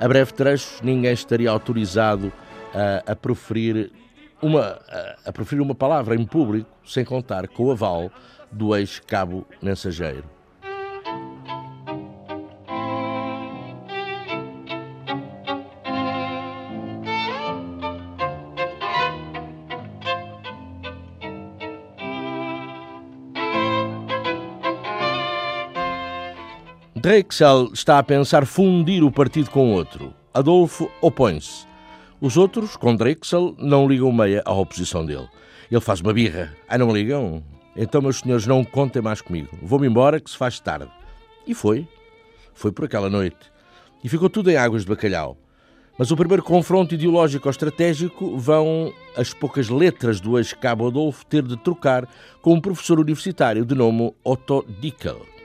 a 0.00 0.08
breve 0.08 0.32
trecho, 0.32 0.80
ninguém 0.82 1.12
estaria 1.12 1.50
autorizado 1.50 2.32
a, 2.74 3.12
a 3.12 3.16
proferir 3.16 3.90
uma, 4.40 4.80
a, 4.88 5.16
a 5.26 5.32
proferir 5.32 5.62
uma 5.62 5.74
palavra 5.74 6.14
em 6.14 6.24
público 6.24 6.70
sem 6.86 7.04
contar 7.04 7.48
com 7.48 7.64
o 7.64 7.70
aval 7.72 8.10
do 8.50 8.74
ex-cabo 8.76 9.46
mensageiro. 9.60 10.37
Drexel 27.08 27.70
está 27.72 27.98
a 27.98 28.02
pensar 28.02 28.44
fundir 28.44 29.02
o 29.02 29.10
partido 29.10 29.48
com 29.48 29.72
outro. 29.72 30.12
Adolfo 30.34 30.90
opõe-se. 31.00 31.66
Os 32.20 32.36
outros, 32.36 32.76
com 32.76 32.94
Drexel, 32.94 33.54
não 33.56 33.88
ligam 33.88 34.12
meia 34.12 34.42
à 34.44 34.52
oposição 34.52 35.06
dele. 35.06 35.26
Ele 35.70 35.80
faz 35.80 36.02
uma 36.02 36.12
birra. 36.12 36.54
Ah, 36.68 36.76
não 36.76 36.94
ligam? 36.94 37.42
Então, 37.74 38.02
meus 38.02 38.18
senhores, 38.18 38.46
não 38.46 38.62
contem 38.62 39.00
mais 39.00 39.22
comigo. 39.22 39.48
Vou-me 39.62 39.86
embora, 39.86 40.20
que 40.20 40.28
se 40.28 40.36
faz 40.36 40.60
tarde. 40.60 40.90
E 41.46 41.54
foi. 41.54 41.88
Foi 42.52 42.70
por 42.72 42.84
aquela 42.84 43.08
noite. 43.08 43.50
E 44.04 44.08
ficou 44.10 44.28
tudo 44.28 44.50
em 44.50 44.58
águas 44.58 44.82
de 44.82 44.88
bacalhau. 44.88 45.38
Mas 45.96 46.10
o 46.10 46.16
primeiro 46.16 46.42
confronto 46.42 46.94
ideológico 46.94 47.48
ou 47.48 47.50
estratégico 47.50 48.36
vão 48.36 48.92
as 49.16 49.32
poucas 49.32 49.70
letras 49.70 50.20
do 50.20 50.36
ex-cabo 50.36 50.86
Adolfo 50.86 51.24
ter 51.24 51.42
de 51.42 51.56
trocar 51.56 52.06
com 52.42 52.52
um 52.52 52.60
professor 52.60 53.00
universitário 53.00 53.64
de 53.64 53.74
nome 53.74 54.14
Otto 54.22 54.62
Dickel. 54.78 55.37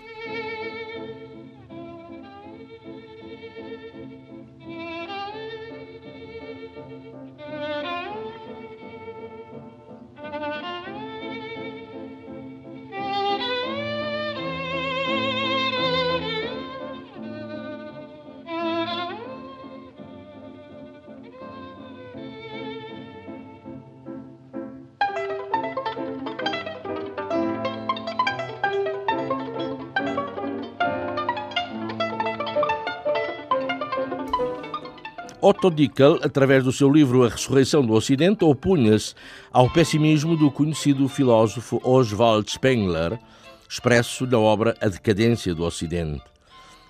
Otto 35.46 35.70
Dickel, 35.70 36.22
através 36.24 36.64
do 36.64 36.72
seu 36.72 36.90
livro 36.90 37.26
A 37.26 37.28
Ressurreição 37.28 37.86
do 37.86 37.92
Ocidente, 37.92 38.46
opunha-se 38.46 39.14
ao 39.52 39.70
pessimismo 39.70 40.38
do 40.38 40.50
conhecido 40.50 41.10
filósofo 41.10 41.82
Oswald 41.84 42.50
Spengler, 42.50 43.20
expresso 43.68 44.26
na 44.26 44.40
obra 44.40 44.74
A 44.80 44.88
Decadência 44.88 45.54
do 45.54 45.66
Ocidente. 45.66 46.24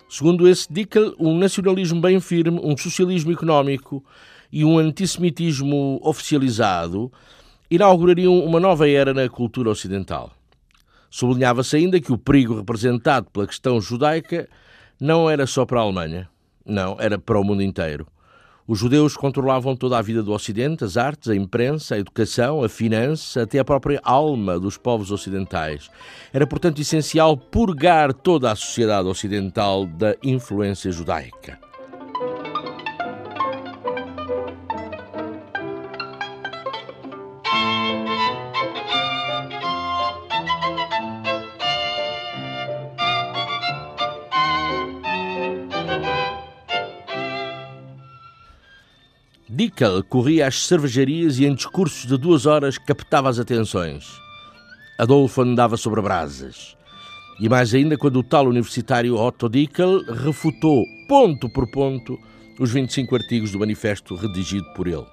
Segundo 0.07 0.47
esse 0.47 0.71
Dickel, 0.71 1.15
um 1.17 1.35
nacionalismo 1.35 1.99
bem 1.99 2.19
firme, 2.19 2.59
um 2.63 2.77
socialismo 2.77 3.31
económico 3.31 4.05
e 4.51 4.63
um 4.63 4.77
antissemitismo 4.77 5.99
oficializado 6.03 7.11
inaugurariam 7.71 8.37
uma 8.45 8.59
nova 8.59 8.87
era 8.87 9.15
na 9.15 9.27
cultura 9.29 9.71
ocidental. 9.71 10.31
Sublinhava-se 11.09 11.75
ainda 11.75 11.99
que 11.99 12.13
o 12.13 12.19
perigo 12.19 12.57
representado 12.57 13.31
pela 13.31 13.47
questão 13.47 13.81
judaica 13.81 14.47
não 15.01 15.27
era 15.27 15.47
só 15.47 15.65
para 15.65 15.79
a 15.79 15.83
Alemanha, 15.83 16.29
não, 16.63 16.97
era 16.99 17.17
para 17.17 17.39
o 17.39 17.43
mundo 17.43 17.63
inteiro. 17.63 18.12
Os 18.65 18.79
judeus 18.79 19.17
controlavam 19.17 19.75
toda 19.75 19.97
a 19.97 20.01
vida 20.01 20.23
do 20.23 20.31
Ocidente, 20.31 20.85
as 20.85 20.95
artes, 20.95 21.29
a 21.29 21.35
imprensa, 21.35 21.95
a 21.95 21.99
educação, 21.99 22.63
a 22.63 22.69
finança, 22.69 23.43
até 23.43 23.59
a 23.59 23.65
própria 23.65 23.99
alma 24.03 24.57
dos 24.57 24.77
povos 24.77 25.11
ocidentais. 25.11 25.89
Era, 26.31 26.47
portanto, 26.47 26.79
essencial 26.79 27.35
purgar 27.35 28.13
toda 28.13 28.49
a 28.49 28.55
sociedade 28.55 29.07
ocidental 29.07 29.85
da 29.85 30.15
influência 30.23 30.91
judaica. 30.93 31.62
Dickel 49.63 50.03
corria 50.03 50.47
às 50.47 50.67
cervejarias 50.67 51.39
e 51.39 51.45
em 51.45 51.55
discursos 51.55 52.05
de 52.05 52.17
duas 52.17 52.45
horas 52.45 52.77
captava 52.77 53.29
as 53.29 53.39
atenções. 53.39 54.05
Adolfo 54.99 55.41
andava 55.41 55.77
sobre 55.77 56.01
brasas. 56.01 56.75
E 57.39 57.47
mais 57.47 57.73
ainda 57.73 57.97
quando 57.97 58.17
o 58.17 58.23
tal 58.23 58.45
universitário 58.47 59.15
Otto 59.15 59.47
Dickel 59.47 60.03
refutou, 60.03 60.83
ponto 61.07 61.47
por 61.47 61.71
ponto, 61.71 62.19
os 62.59 62.71
25 62.71 63.15
artigos 63.15 63.51
do 63.51 63.59
manifesto 63.59 64.15
redigido 64.15 64.65
por 64.73 64.85
ele. 64.85 65.12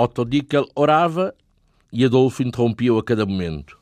Otto 0.00 0.24
Dickel 0.24 0.66
orava 0.74 1.34
e 1.92 2.06
Adolfo 2.06 2.42
interrompia-o 2.42 2.96
a 2.96 3.04
cada 3.04 3.26
momento. 3.26 3.78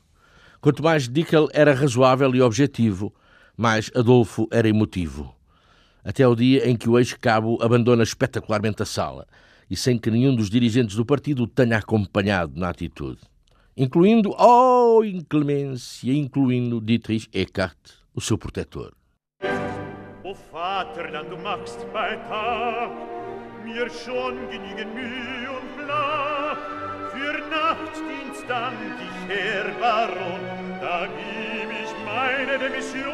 Quanto 0.61 0.83
mais 0.83 1.09
Dickel 1.09 1.49
era 1.53 1.73
razoável 1.73 2.35
e 2.35 2.43
objetivo, 2.43 3.15
mais 3.57 3.89
Adolfo 3.95 4.49
era 4.51 4.69
emotivo. 4.69 5.33
Até 6.03 6.27
o 6.27 6.35
dia 6.35 6.69
em 6.69 6.75
que 6.75 6.91
o 6.91 6.99
ex-cabo 6.99 7.63
abandona 7.63 8.03
espetacularmente 8.03 8.83
a 8.83 8.85
sala 8.85 9.29
e 9.71 9.77
sem 9.77 9.97
que 9.97 10.11
nenhum 10.11 10.35
dos 10.35 10.51
dirigentes 10.51 10.97
do 10.97 11.07
partido 11.07 11.45
o 11.45 11.47
tenha 11.47 11.79
acompanhado 11.79 12.59
na 12.59 12.71
atitude. 12.71 13.21
Incluindo, 13.77 14.35
oh 14.37 15.05
inclemência, 15.05 16.13
incluindo 16.13 16.81
Dietrich 16.81 17.29
Eckart, 17.33 17.79
o 18.13 18.21
seu 18.21 18.37
protetor. 18.37 18.93
O 20.25 20.35
Vaterland, 20.35 21.31
du 21.31 21.39
machst 21.39 21.79
mir 23.65 23.89
schon. 23.91 24.37
Für 24.49 25.58
Ich, 28.39 29.81
Baron, 29.81 30.41
da 30.81 31.09
gib 31.09 31.71
ich 31.71 31.93
meine 32.05 32.59
Demission. 32.59 33.09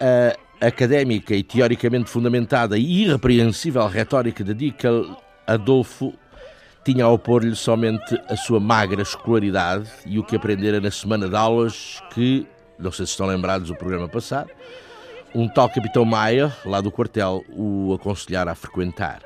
A 0.00 0.66
académica 0.66 1.34
e 1.34 1.42
teoricamente 1.42 2.10
fundamentada 2.10 2.76
e 2.76 3.02
irrepreensível 3.02 3.86
retórica 3.86 4.44
de 4.44 4.54
Dickel, 4.54 5.16
Adolfo 5.46 6.12
tinha 6.84 7.04
a 7.04 7.08
opor-lhe 7.08 7.56
somente 7.56 8.20
a 8.28 8.36
sua 8.36 8.60
magra 8.60 9.02
escolaridade 9.02 9.88
e 10.04 10.18
o 10.18 10.24
que 10.24 10.36
aprendera 10.36 10.80
na 10.80 10.90
semana 10.90 11.28
de 11.28 11.34
aulas 11.34 12.02
que, 12.12 12.46
não 12.78 12.92
sei 12.92 13.06
se 13.06 13.12
estão 13.12 13.26
lembrados 13.26 13.68
do 13.68 13.74
programa 13.74 14.08
passado, 14.08 14.50
um 15.34 15.48
tal 15.48 15.70
Capitão 15.70 16.04
Maia, 16.04 16.54
lá 16.64 16.80
do 16.80 16.92
quartel, 16.92 17.42
o 17.48 17.94
aconselhar 17.94 18.46
a 18.46 18.54
frequentar. 18.54 19.20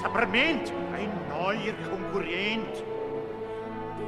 Saperment, 0.00 0.72
ein 0.96 1.10
neuer 1.28 1.74
Konkurrent. 2.10 2.84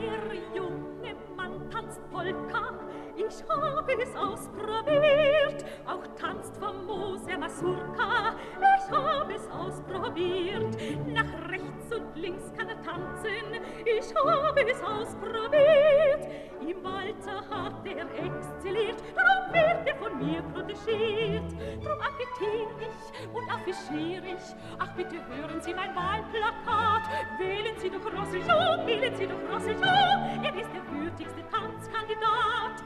Der 0.01 0.35
junge 0.57 1.15
Mann 1.37 1.71
tanzt 1.71 2.01
Polka, 2.11 2.75
ich 3.17 3.45
habe 3.49 3.93
es 4.03 4.17
ausprobiert. 4.17 5.65
Auch 5.87 6.07
tanzt 6.19 6.57
famoser 6.57 7.39
Masurka, 7.39 8.35
ich 8.61 8.91
habe 8.91 9.35
es 9.35 9.49
ausprobiert. 9.49 10.77
Nach 11.07 11.49
rechts 11.49 11.82
und 11.97 12.17
links 12.17 12.53
kann 12.57 12.69
er 12.69 12.81
tanzen, 12.83 13.61
ich 13.85 14.15
habe 14.15 14.71
es 14.71 14.81
ausprobiert. 14.83 16.29
Im 16.61 16.83
Walzer 16.85 17.43
hat 17.51 17.85
er 17.85 18.07
exzelliert, 18.27 19.03
darum 19.15 19.53
wird 19.53 19.87
er 19.87 19.97
von 19.97 20.19
mir 20.19 20.43
protegiert. 20.43 21.51
Drum 21.83 21.99
agitier 22.01 22.71
ich 22.81 23.29
und 23.35 23.51
affichier 23.51 24.23
ich, 24.25 24.55
ach 24.79 24.93
bitte 24.97 25.17
hören 25.17 25.61
Sie 25.61 25.75
mein 25.75 25.95
Wahlplakat. 25.95 27.03
Wählen 27.39 27.77
Sie 27.79 27.91
doch 27.91 28.07
Rosselló, 28.07 28.87
wählen 28.87 29.15
Sie 29.15 29.27
doch 29.27 29.55
Rosselló, 29.55 29.97
er 30.43 30.55
ist 30.61 30.71
der 30.73 30.85
würdigste 30.91 31.43
Tanzkandidat. 31.51 32.83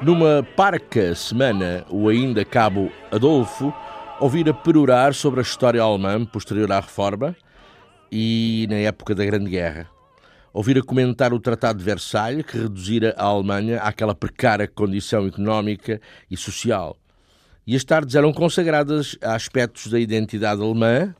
Numa 0.00 0.42
parca 0.56 1.14
semana, 1.14 1.84
o 1.90 2.08
ainda 2.08 2.44
cabo 2.44 2.90
Adolfo 3.10 3.74
ouvira 4.20 4.54
perorar 4.54 5.14
sobre 5.14 5.40
a 5.40 5.42
história 5.42 5.82
alemã 5.82 6.24
posterior 6.24 6.70
à 6.70 6.80
Reforma 6.80 7.34
e 8.10 8.66
na 8.68 8.76
época 8.76 9.14
da 9.14 9.24
Grande 9.24 9.50
Guerra. 9.50 9.88
Ouvira 10.52 10.82
comentar 10.82 11.32
o 11.32 11.38
Tratado 11.38 11.78
de 11.78 11.84
Versalhes, 11.84 12.44
que 12.44 12.58
reduzira 12.58 13.14
a 13.16 13.24
Alemanha 13.24 13.80
àquela 13.80 14.14
precária 14.14 14.66
condição 14.66 15.26
económica 15.26 16.00
e 16.28 16.36
social. 16.36 16.96
E 17.64 17.76
as 17.76 17.84
tardes 17.84 18.16
eram 18.16 18.32
consagradas 18.32 19.16
a 19.22 19.36
aspectos 19.36 19.86
da 19.86 20.00
identidade 20.00 20.60
alemã 20.60 21.14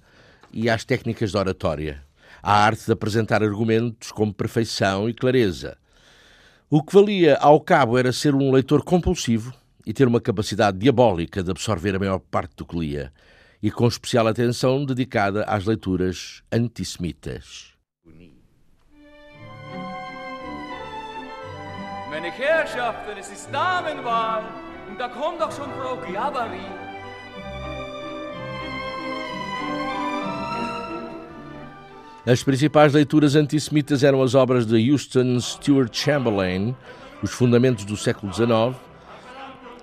e 0.53 0.69
às 0.69 0.85
técnicas 0.85 1.31
de 1.31 1.37
oratória, 1.37 2.03
à 2.43 2.65
arte 2.65 2.87
de 2.87 2.93
apresentar 2.93 3.41
argumentos 3.43 4.11
com 4.11 4.33
perfeição 4.33 5.09
e 5.09 5.15
clareza. 5.15 5.77
O 6.69 6.83
que 6.83 6.93
valia 6.93 7.37
ao 7.37 7.61
cabo 7.61 7.99
era 7.99 8.13
ser 8.13 8.35
um 8.35 8.51
leitor 8.51 8.83
compulsivo 8.83 9.55
e 9.87 9.93
ter 9.93 10.09
uma 10.09 10.21
capacidade 10.21 10.79
diabólica 10.79 11.43
de 11.43 11.51
absorver 11.51 11.95
a 11.95 11.99
maior 12.01 12.19
parte 12.19 12.57
do 12.57 12.65
que 12.65 12.77
lia, 12.77 13.13
e 13.63 13.71
com 13.71 13.87
especial 13.87 14.27
atenção 14.27 14.85
dedicada 14.85 15.45
às 15.45 15.65
leituras 15.65 16.43
antissemitas. 16.51 17.75
Meine 22.11 22.31
Herrschaften, 22.31 23.19
es 23.19 23.31
ist 23.31 23.51
Damenwahl. 23.51 24.43
Und 24.91 24.99
da 24.99 25.09
kommt 25.09 25.41
doch 25.41 25.53
schon 25.53 25.71
Frau. 25.79 25.99
As 32.27 32.43
principais 32.43 32.93
leituras 32.93 33.35
antissemitas 33.35 34.03
eram 34.03 34.23
as 34.23 34.35
obras 34.35 34.67
de 34.67 34.91
Houston 34.91 35.41
Stuart 35.41 35.97
Chamberlain, 35.97 36.77
Os 37.23 37.31
Fundamentos 37.31 37.85
do 37.85 37.97
Século 37.97 38.33
XIX, 38.33 38.77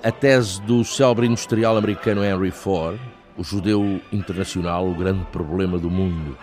a 0.04 0.12
tese 0.12 0.62
do 0.62 0.84
célebre 0.84 1.26
industrial 1.26 1.78
americano 1.78 2.24
Henry 2.24 2.52
Ford, 2.52 3.00
O 3.38 3.44
Judeu 3.44 4.02
Internacional, 4.12 4.90
o 4.90 4.96
Grande 4.96 5.24
Problema 5.26 5.78
do 5.78 5.92
Mundo. 5.92 6.36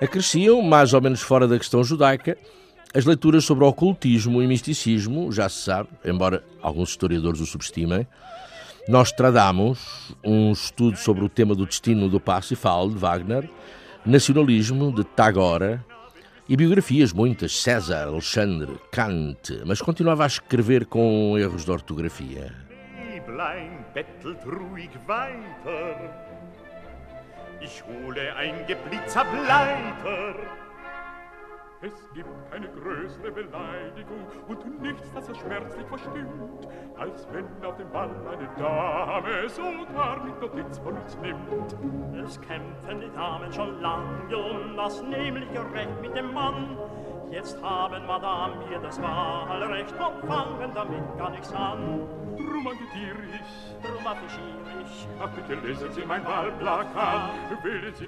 Acresciam, 0.00 0.62
mais 0.62 0.94
ou 0.94 1.00
menos 1.00 1.20
fora 1.20 1.46
da 1.46 1.58
questão 1.58 1.84
judaica, 1.84 2.38
as 2.94 3.04
leituras 3.04 3.44
sobre 3.44 3.64
ocultismo 3.64 4.42
e 4.42 4.46
misticismo, 4.46 5.30
já 5.30 5.48
se 5.48 5.62
sabe, 5.62 5.90
embora 6.04 6.42
alguns 6.62 6.88
historiadores 6.88 7.40
o 7.40 7.46
subestimem. 7.46 8.06
Nostradamus, 8.88 10.12
um 10.24 10.52
estudo 10.52 10.96
sobre 10.96 11.22
o 11.22 11.28
tema 11.28 11.54
do 11.54 11.66
destino 11.66 12.08
do 12.08 12.18
Parsifal, 12.18 12.88
de 12.88 12.96
Wagner, 12.96 13.48
nacionalismo, 14.04 14.92
de 14.92 15.04
Tagore, 15.04 15.80
e 16.48 16.56
biografias 16.56 17.12
muitas, 17.12 17.60
César, 17.60 18.08
Alexandre, 18.08 18.78
Kant, 18.90 19.62
mas 19.64 19.80
continuava 19.80 20.24
a 20.24 20.26
escrever 20.26 20.86
com 20.86 21.38
erros 21.38 21.64
de 21.64 21.70
ortografia. 21.70 22.52
Ich 27.64 27.80
hole 27.84 28.28
ein. 28.32 28.66
Es 31.84 32.08
gibt 32.14 32.28
keine 32.48 32.68
größere 32.68 33.32
Beleidigung 33.32 34.24
und 34.46 34.82
nichts, 34.82 35.12
das 35.14 35.26
so 35.26 35.34
schmerzlich 35.34 35.84
verstimmt, 35.88 36.68
als 36.96 37.26
wenn 37.32 37.44
auf 37.64 37.76
dem 37.76 37.90
Ball 37.90 38.08
eine 38.08 38.48
Dame 38.56 39.48
so 39.48 39.62
gar 39.92 40.24
nicht 40.24 40.40
Notiz 40.40 40.78
von 40.78 40.96
uns 40.96 41.18
nimmt. 41.18 41.76
Es 42.24 42.40
kämpfen 42.40 43.00
die 43.00 43.10
Damen 43.16 43.52
schon 43.52 43.80
lange 43.80 44.36
um 44.36 44.76
das 44.76 45.02
nämliche 45.02 45.60
Recht 45.74 46.00
mit 46.00 46.16
dem 46.16 46.32
Mann. 46.32 46.78
Jetzt 47.32 47.60
haben 47.60 48.06
Madame 48.06 48.64
hier 48.68 48.78
das 48.78 49.02
Wahlrecht 49.02 49.94
und 49.94 50.28
fangen 50.28 50.70
damit 50.74 51.18
gar 51.18 51.30
nichts 51.30 51.52
an. 51.52 52.21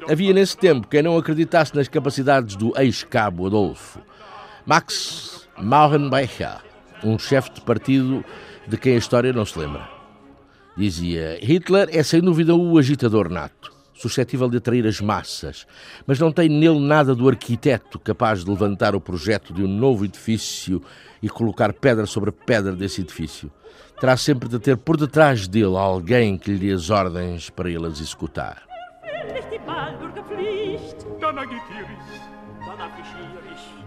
Havia 0.09 0.33
nesse 0.33 0.57
tempo 0.57 0.87
quem 0.88 1.03
não 1.03 1.16
acreditasse 1.16 1.75
nas 1.75 1.88
capacidades 1.88 2.57
do 2.57 2.73
ex-cabo 2.79 3.47
Adolfo. 3.47 4.01
Max 4.66 5.49
Maurenbecher, 5.59 6.59
um 7.03 7.18
chefe 7.18 7.53
de 7.53 7.61
partido 7.61 8.25
de 8.66 8.77
quem 8.77 8.94
a 8.94 8.99
história 8.99 9.33
não 9.33 9.44
se 9.44 9.59
lembra. 9.59 9.88
Dizia: 10.77 11.38
Hitler 11.40 11.88
é 11.92 12.03
sem 12.03 12.20
dúvida 12.20 12.55
o 12.55 12.79
agitador 12.79 13.29
nato, 13.29 13.73
suscetível 13.94 14.49
de 14.49 14.57
atrair 14.57 14.87
as 14.87 15.01
massas, 15.01 15.66
mas 16.07 16.18
não 16.18 16.33
tem 16.33 16.49
nele 16.49 16.81
nada 16.81 17.14
do 17.14 17.29
arquiteto 17.29 17.99
capaz 17.99 18.44
de 18.44 18.51
levantar 18.51 18.94
o 18.94 19.01
projeto 19.01 19.53
de 19.53 19.62
um 19.62 19.68
novo 19.68 20.05
edifício 20.05 20.83
e 21.23 21.29
colocar 21.29 21.73
pedra 21.73 22.07
sobre 22.07 22.33
pedra 22.33 22.73
desse 22.73 23.03
edifício. 23.03 23.51
Terá 24.00 24.16
sempre 24.16 24.48
de 24.48 24.59
ter 24.59 24.76
por 24.76 24.96
detrás 24.96 25.48
dele 25.48 25.76
alguém 25.76 26.37
que 26.37 26.50
lhe 26.50 26.59
dê 26.59 26.72
as 26.72 26.90
ordens 26.90 27.50
para 27.50 27.68
ele 27.68 27.87
as 27.87 28.00
executar. 28.00 28.62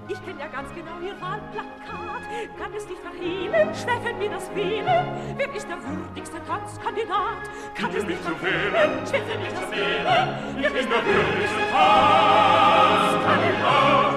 Ich. 0.09 0.17
Kenne 0.27 0.41
ja 0.41 0.47
ganz 0.47 0.69
genau 0.73 0.99
Ihr 0.99 1.15
Wahlplakat. 1.21 1.77
Kann 2.59 2.73
es 2.73 2.85
nicht 2.87 3.01
verhehlen, 3.01 3.73
schwerfällt 3.73 4.19
mir 4.19 4.29
das 4.29 4.53
Wählen. 4.53 5.07
Wer 5.37 5.55
ist 5.55 5.69
der 5.69 5.81
würdigste 5.81 6.43
Tanzkandidat? 6.45 7.49
Kann 7.75 7.95
es 7.95 8.05
nicht 8.05 8.21
verhehlen, 8.21 9.07
schwerfällt 9.07 9.41
mir 9.41 9.51
das 9.51 9.71
Wählen. 9.71 10.27
Wer 10.57 10.75
ist 10.75 10.89
der 10.89 11.05
würdigste 11.05 11.61
Tanzkandidat? 11.71 14.16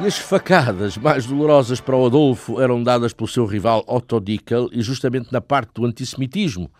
E 0.00 0.06
as 0.06 0.18
facadas 0.18 0.98
mais 0.98 1.24
dolorosas 1.24 1.80
para 1.80 1.96
o 1.96 2.06
Adolfo 2.06 2.60
eram 2.60 2.82
dadas 2.82 3.14
pelo 3.14 3.26
seu 3.26 3.46
rival 3.46 3.82
Otto 3.86 4.20
Dickel 4.20 4.68
e 4.72 4.82
justamente 4.82 5.32
na 5.32 5.40
parte 5.40 5.72
do 5.74 5.86
antissemitismo, 5.86 6.70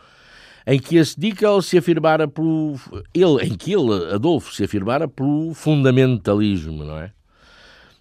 em 0.67 0.79
que 0.79 0.97
esse 0.97 1.19
Dickel 1.19 1.63
se 1.63 1.79
afirmara 1.79 2.29
pelo 2.29 2.79
ele, 3.15 3.43
em 3.43 3.57
que 3.57 3.73
ele, 3.73 4.13
Adolfo, 4.13 4.55
se 4.55 4.65
afirmara 4.65 5.09
pelo 5.09 5.55
fundamentalismo, 5.55 6.85
não 6.85 6.99
é? 6.99 7.11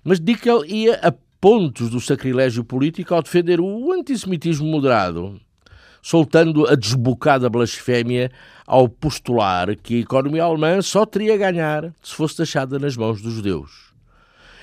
Mas 0.04 0.20
Dickel 0.20 0.66
ia 0.66 0.96
a 0.96 1.14
pontos 1.40 1.90
do 1.90 2.02
sacrilégio 2.02 2.64
político 2.64 3.16
ao 3.16 3.24
defender 3.24 3.62
o 3.62 3.92
antissemitismo 3.94 4.68
moderado, 4.68 5.40
soltando 6.08 6.65
a 6.65 6.74
desbocada 6.74 7.50
blasfémia 7.50 8.32
ao 8.65 8.88
postular 8.88 9.76
que 9.76 9.96
a 9.96 10.00
economia 10.00 10.46
alemã 10.46 10.82
só 10.82 11.06
teria 11.06 11.34
a 11.34 11.38
ganhar 11.38 11.93
se 12.02 12.15
fosse 12.15 12.38
deixada 12.38 12.80
nas 12.80 12.96
mãos 12.96 13.22
dos 13.22 13.34
judeus. 13.34 13.91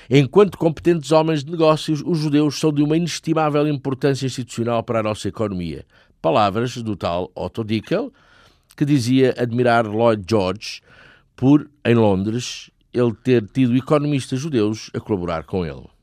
Enquanto 0.08 0.56
competentes 0.56 1.12
homens 1.12 1.44
de 1.44 1.50
negócios, 1.50 2.02
os 2.02 2.16
judeus 2.16 2.58
são 2.58 2.72
de 2.72 2.82
uma 2.82 2.96
inestimável 2.96 3.68
importância 3.68 4.24
institucional 4.24 4.82
para 4.82 5.00
a 5.00 5.02
nossa 5.02 5.28
economia. 5.28 5.84
Palavras 6.22 6.78
do 6.78 6.96
tal 6.96 7.30
Otto 7.34 7.62
Dickel, 7.62 8.10
que 8.74 8.86
dizia 8.86 9.34
admirar 9.36 9.84
Lloyd 9.84 10.24
George 10.26 10.80
por, 11.36 11.68
em 11.84 11.94
Londres, 11.94 12.70
ele 12.90 13.12
ter 13.22 13.46
tido 13.48 13.76
economistas 13.76 14.40
judeus 14.40 14.88
a 14.94 14.98
colaborar 14.98 15.44
com 15.44 15.66
ele. 15.66 15.93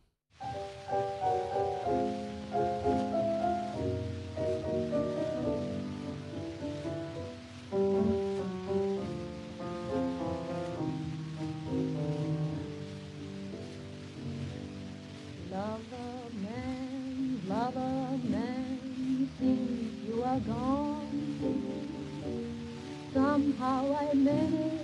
Somehow 23.61 23.95
I 23.95 24.15
manage 24.15 24.81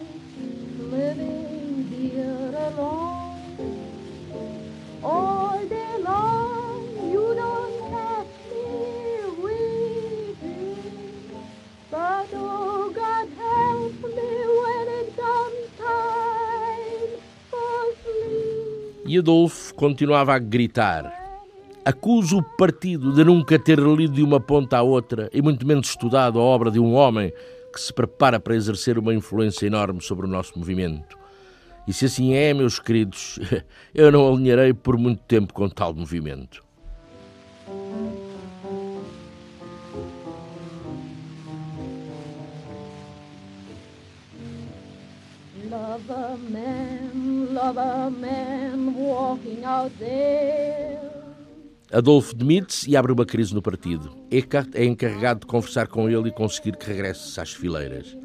living 0.77 1.87
here 1.89 2.53
alone. 2.69 3.41
All 5.03 5.65
day 5.67 5.97
long, 6.03 6.83
you 7.11 7.33
don't 7.35 7.89
catch 7.89 8.35
me 8.51 9.17
weeping, 9.43 10.77
but 11.89 12.27
oh 12.33 12.91
God 12.93 13.27
help 13.37 13.93
me 14.15 14.31
when 14.61 14.85
it 14.99 15.15
comes 15.15 15.67
time 15.77 17.11
for 17.49 17.95
sleep. 18.03 19.07
E 19.07 19.17
Adolfo 19.17 19.73
continuava 19.73 20.35
a 20.35 20.39
gritar: 20.39 21.11
Acuso 21.83 22.39
o 22.39 22.43
partido 22.43 23.11
de 23.11 23.23
nunca 23.23 23.57
ter 23.57 23.79
lido 23.79 24.13
de 24.13 24.21
uma 24.21 24.39
ponta 24.39 24.77
à 24.77 24.81
outra 24.83 25.29
e 25.33 25.41
muito 25.41 25.65
menos 25.65 25.89
estudado 25.89 26.39
a 26.39 26.43
obra 26.43 26.69
de 26.69 26.79
um 26.79 26.93
homem 26.93 27.33
que 27.77 27.83
se 27.83 27.93
prepara 27.93 28.39
para 28.39 28.55
exercer 28.55 28.97
uma 28.97 29.13
influência 29.13 29.67
enorme 29.67 30.01
sobre 30.01 30.25
o 30.25 30.29
nosso 30.29 30.57
movimento. 30.57 31.15
E 31.87 31.93
se 31.93 32.05
assim 32.05 32.33
é, 32.33 32.51
meus 32.51 32.79
queridos, 32.79 33.39
eu 33.93 34.11
não 34.11 34.27
alinharei 34.27 34.73
por 34.73 34.97
muito 34.97 35.21
tempo 35.23 35.53
com 35.53 35.69
tal 35.69 35.93
movimento. 35.93 36.65
Lover 45.69 46.37
man, 46.49 47.53
lover 47.53 48.09
man, 48.09 48.93
walking 48.95 49.63
out 49.63 49.91
there. 49.99 51.16
Adolfo 51.91 52.35
demite-se 52.35 52.89
e 52.89 52.97
abre 52.97 53.13
uma 53.13 53.25
crise 53.25 53.53
no 53.53 53.61
partido. 53.61 54.11
Eckhart 54.29 54.69
é 54.73 54.83
encarregado 54.83 55.41
de 55.41 55.45
conversar 55.45 55.87
com 55.87 56.09
ele 56.09 56.29
e 56.29 56.31
conseguir 56.31 56.75
que 56.75 56.85
regresse 56.85 57.39
às 57.39 57.53
fileiras. 57.53 58.15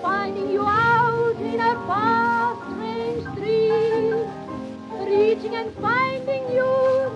Finding 0.00 0.50
you 0.52 0.62
out 0.62 1.36
in 1.40 1.58
a 1.58 1.74
strange 2.70 3.26
street. 3.32 4.28
Reaching 5.08 5.56
and 5.56 5.74
finding 5.76 6.54
you 6.54 7.07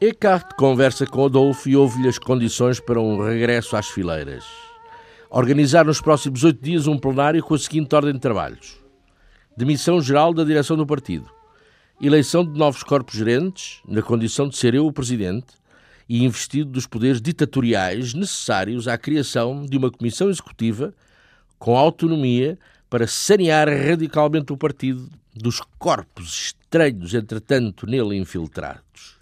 Eckhart 0.00 0.54
conversa 0.56 1.06
com 1.06 1.24
Adolfo 1.24 1.68
e 1.68 1.76
ouve-lhe 1.76 2.08
as 2.08 2.18
condições 2.18 2.80
para 2.80 3.00
um 3.00 3.20
regresso 3.24 3.76
às 3.76 3.88
fileiras. 3.88 4.44
Organizar 5.28 5.84
nos 5.84 6.00
próximos 6.00 6.44
oito 6.44 6.62
dias 6.62 6.86
um 6.86 6.96
plenário 6.96 7.42
com 7.42 7.54
a 7.54 7.58
seguinte 7.58 7.94
ordem 7.94 8.14
de 8.14 8.20
trabalhos: 8.20 8.80
demissão 9.58 10.00
geral 10.00 10.32
da 10.32 10.44
direção 10.44 10.76
do 10.76 10.86
partido, 10.86 11.28
eleição 12.00 12.44
de 12.44 12.56
novos 12.56 12.84
corpos 12.84 13.16
gerentes, 13.16 13.80
na 13.88 14.00
condição 14.00 14.48
de 14.48 14.56
ser 14.56 14.72
eu 14.72 14.86
o 14.86 14.92
presidente, 14.92 15.48
e 16.08 16.24
investido 16.24 16.70
dos 16.70 16.86
poderes 16.86 17.20
ditatoriais 17.20 18.14
necessários 18.14 18.86
à 18.86 18.96
criação 18.96 19.66
de 19.66 19.76
uma 19.76 19.90
comissão 19.90 20.30
executiva 20.30 20.94
com 21.58 21.76
autonomia 21.76 22.56
para 22.88 23.08
sanear 23.08 23.68
radicalmente 23.68 24.52
o 24.52 24.56
partido 24.56 25.10
dos 25.34 25.60
corpos 25.76 26.54
estranhos, 26.54 27.12
entretanto, 27.12 27.84
nele 27.84 28.16
infiltrados. 28.16 29.17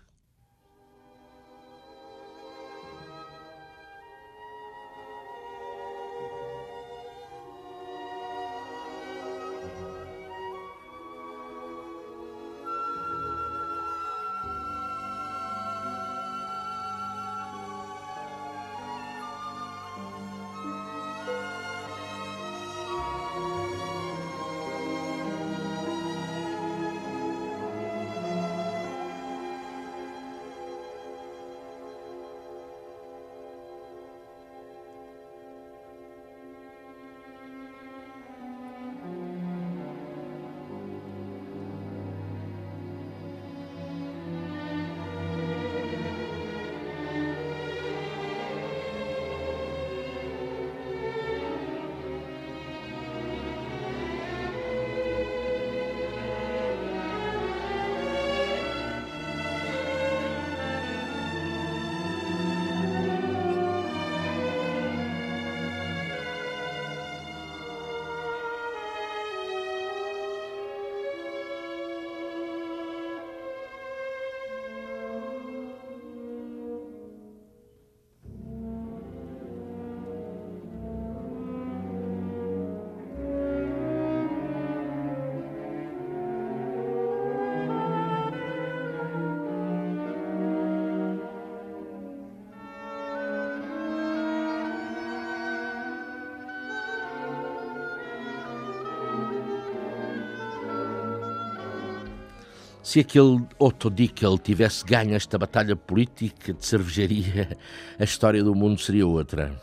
Se 102.97 103.01
aquele 103.01 103.43
Otto 103.59 103.91
Dickel 103.91 104.39
tivesse 104.39 104.83
ganho 104.83 105.15
esta 105.15 105.37
batalha 105.37 105.77
política 105.77 106.55
de 106.55 106.65
cervejaria, 106.65 107.55
a 107.99 108.05
história 108.05 108.43
do 108.43 108.55
mundo 108.55 108.81
seria 108.81 109.07
outra. 109.07 109.55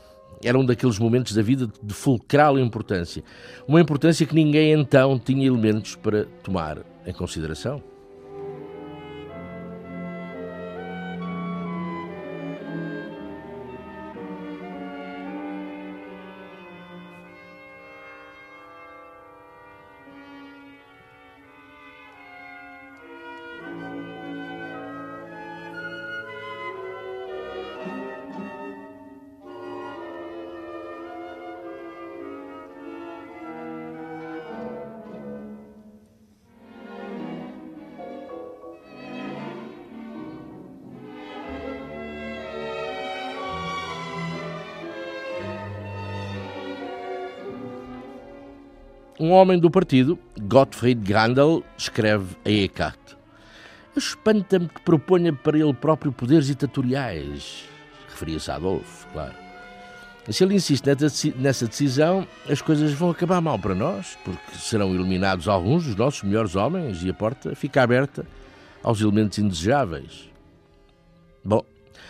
Era 0.43 0.55
um 0.59 0.63
daqueles 0.63 0.99
momentos 0.99 1.33
da 1.33 1.41
vida 1.41 1.67
de 1.81 1.93
fulcral 1.95 2.59
importância. 2.59 3.23
Uma 3.67 3.81
importância 3.81 4.23
que 4.27 4.35
ninguém 4.35 4.73
então 4.73 5.17
tinha 5.17 5.47
elementos 5.47 5.95
para 5.95 6.25
tomar 6.43 6.85
em 7.07 7.11
consideração. 7.11 7.81
Um 49.23 49.31
homem 49.31 49.57
do 49.57 49.71
partido, 49.71 50.19
Gottfried 50.37 51.01
Grandel, 51.01 51.63
escreve 51.77 52.35
a 52.43 52.49
Eckhart. 52.49 52.99
Espanta-me 53.95 54.67
que 54.67 54.81
proponha 54.81 55.31
para 55.31 55.57
ele 55.57 55.73
próprio 55.73 56.11
poderes 56.11 56.47
ditatoriais. 56.47 57.63
Referia-se 58.09 58.51
a 58.51 58.55
Adolfo, 58.55 59.07
claro. 59.13 59.33
Se 60.29 60.43
ele 60.43 60.55
insiste 60.55 60.83
nessa 61.37 61.65
decisão, 61.65 62.27
as 62.49 62.61
coisas 62.61 62.91
vão 62.91 63.11
acabar 63.11 63.39
mal 63.39 63.57
para 63.57 63.73
nós, 63.73 64.17
porque 64.25 64.57
serão 64.57 64.93
eliminados 64.93 65.47
alguns 65.47 65.85
dos 65.85 65.95
nossos 65.95 66.21
melhores 66.23 66.57
homens 66.57 67.01
e 67.01 67.09
a 67.09 67.13
porta 67.13 67.55
fica 67.55 67.81
aberta 67.81 68.25
aos 68.83 68.99
elementos 68.99 69.39
indesejáveis. 69.39 70.29
Bom, 71.45 71.63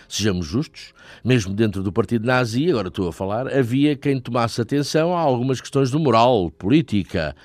Sejamos 0.08 0.46
justos, 0.46 0.94
mesmo 1.24 1.54
dentro 1.54 1.84
do 1.84 1.92
partido 1.92 2.26
nazi, 2.26 2.70
agora 2.70 2.88
estou 2.88 3.08
a 3.08 3.14
falar, 3.14 3.48
havia 3.48 3.96
quem 3.96 4.20
tomasse 4.20 4.62
atenção 4.62 5.16
a 5.16 5.20
algumas 5.20 5.60
questões 5.62 5.92
de 5.92 5.98
moral, 5.98 6.52
política 6.52 7.36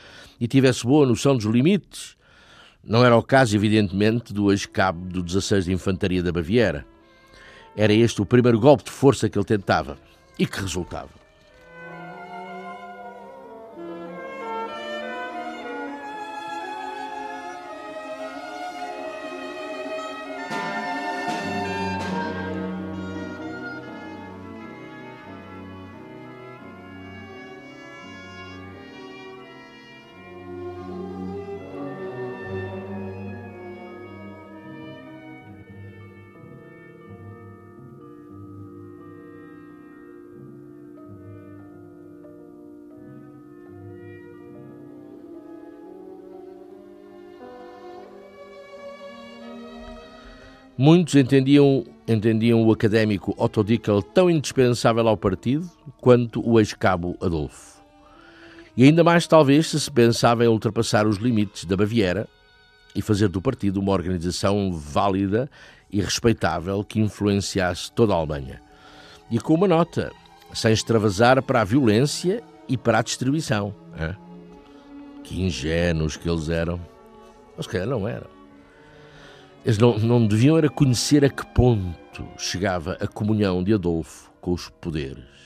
e 0.41 0.47
tivesse 0.47 0.85
boa 0.85 1.07
noção 1.07 1.37
dos 1.37 1.45
limites. 1.45 2.17
Não 2.83 3.05
era 3.05 3.17
o 3.17 3.23
caso, 3.23 3.55
evidentemente, 3.55 4.33
do 4.33 4.51
ex-cabo 4.51 5.07
do 5.09 5.23
16 5.23 5.67
de 5.67 5.73
Infantaria 5.73 6.23
da 6.23 6.33
Baviera. 6.33 6.87
Era 7.77 7.93
este 7.93 8.23
o 8.23 8.27
primeiro 8.27 8.59
golpe 8.59 8.85
de 8.85 8.91
força 8.91 9.29
que 9.29 9.39
ele 9.39 9.45
tentava 9.45 9.99
e 10.39 10.47
que 10.47 10.61
resultava. 10.61 11.28
Muitos 50.81 51.17
entendiam, 51.17 51.85
entendiam 52.07 52.65
o 52.65 52.71
académico 52.71 53.35
Otto 53.37 53.65
Dickel 53.65 54.01
tão 54.01 54.31
indispensável 54.31 55.09
ao 55.09 55.17
partido 55.17 55.69
quanto 56.01 56.41
o 56.49 56.61
ex-cabo 56.61 57.17
Adolfo. 57.21 57.83
E 58.77 58.85
ainda 58.85 59.03
mais, 59.03 59.27
talvez, 59.27 59.67
se 59.67 59.81
se 59.81 59.91
pensava 59.91 60.45
em 60.45 60.49
ultrapassar 60.49 61.05
os 61.05 61.17
limites 61.17 61.65
da 61.65 61.77
Baviera 61.77 62.29
e 62.95 63.03
fazer 63.03 63.27
do 63.27 63.43
partido 63.43 63.81
uma 63.81 63.91
organização 63.91 64.73
válida 64.73 65.51
e 65.91 66.01
respeitável 66.01 66.85
que 66.85 67.01
influenciasse 67.01 67.91
toda 67.91 68.15
a 68.15 68.17
Alemanha. 68.17 68.63
E 69.33 69.41
com 69.41 69.55
uma 69.55 69.67
nota, 69.67 70.13
sem 70.55 70.73
extravasar 70.73 71.43
para 71.43 71.61
a 71.61 71.65
violência 71.65 72.41
e 72.69 72.77
para 72.77 73.01
a 73.01 73.03
distribuição. 73.03 73.75
Hein? 73.99 74.15
Que 75.25 75.43
ingênuos 75.43 76.17
que 76.17 76.31
eles 76.31 76.49
eram. 76.49 76.81
Mas 77.57 77.67
que 77.67 77.85
não 77.85 78.07
eram. 78.07 78.38
Eles 79.65 79.79
não, 79.79 79.99
não 79.99 80.27
deviam 80.27 80.57
era 80.57 80.69
conhecer 80.69 81.25
a 81.25 81.29
que 81.29 81.45
ponto 81.47 82.27
chegava 82.37 82.97
a 83.01 83.07
comunhão 83.07 83.63
de 83.63 83.75
Adolfo 83.75 84.31
com 84.41 84.53
os 84.53 84.69
poderes. 84.69 85.38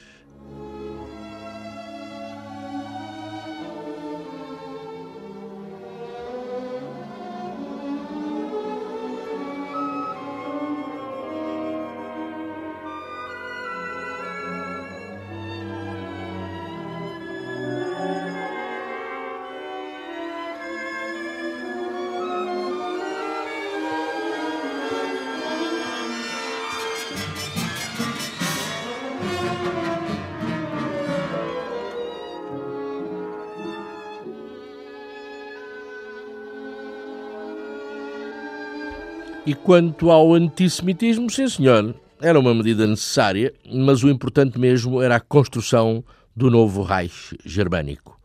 Quanto 39.64 40.10
ao 40.10 40.34
antissemitismo, 40.34 41.30
sim 41.30 41.48
senhor, 41.48 41.94
era 42.20 42.38
uma 42.38 42.54
medida 42.54 42.86
necessária, 42.86 43.52
mas 43.72 44.02
o 44.02 44.10
importante 44.10 44.58
mesmo 44.58 45.00
era 45.00 45.16
a 45.16 45.20
construção 45.20 46.04
do 46.34 46.50
novo 46.50 46.82
Reich 46.82 47.36
germânico. 47.44 48.20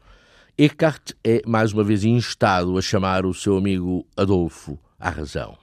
Eckhart 0.58 1.12
é 1.24 1.42
mais 1.46 1.74
uma 1.74 1.84
vez 1.84 2.04
instado 2.04 2.78
a 2.78 2.82
chamar 2.82 3.26
o 3.26 3.34
seu 3.34 3.58
amigo 3.58 4.06
Adolfo 4.16 4.80
à 5.00 5.10
razão. 5.10 5.56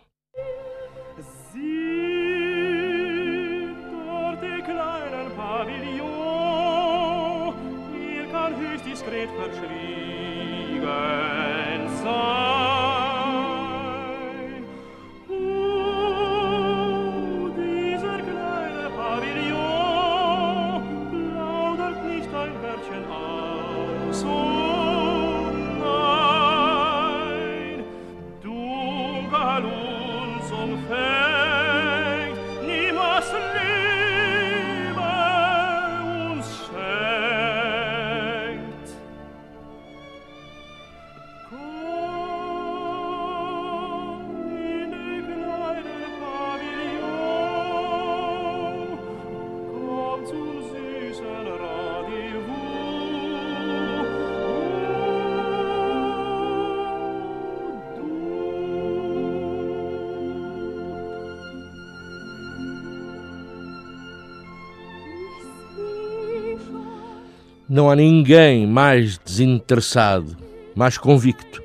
Não 67.74 67.90
há 67.90 67.96
ninguém 67.96 68.68
mais 68.68 69.18
desinteressado, 69.18 70.36
mais 70.76 70.96
convicto, 70.96 71.60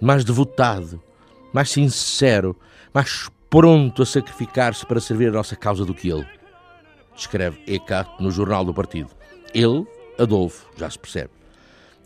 mais 0.00 0.24
devotado, 0.24 1.02
mais 1.52 1.68
sincero, 1.68 2.56
mais 2.94 3.28
pronto 3.50 4.02
a 4.02 4.06
sacrificar-se 4.06 4.86
para 4.86 5.00
servir 5.00 5.30
a 5.30 5.32
nossa 5.32 5.56
causa 5.56 5.84
do 5.84 5.92
que 5.92 6.10
ele. 6.10 6.24
Escreve 7.16 7.58
Eckhart 7.66 8.20
no 8.20 8.30
Jornal 8.30 8.64
do 8.64 8.72
Partido. 8.72 9.10
Ele, 9.52 9.84
Adolfo, 10.16 10.68
já 10.76 10.88
se 10.88 10.96
percebe. 10.96 11.30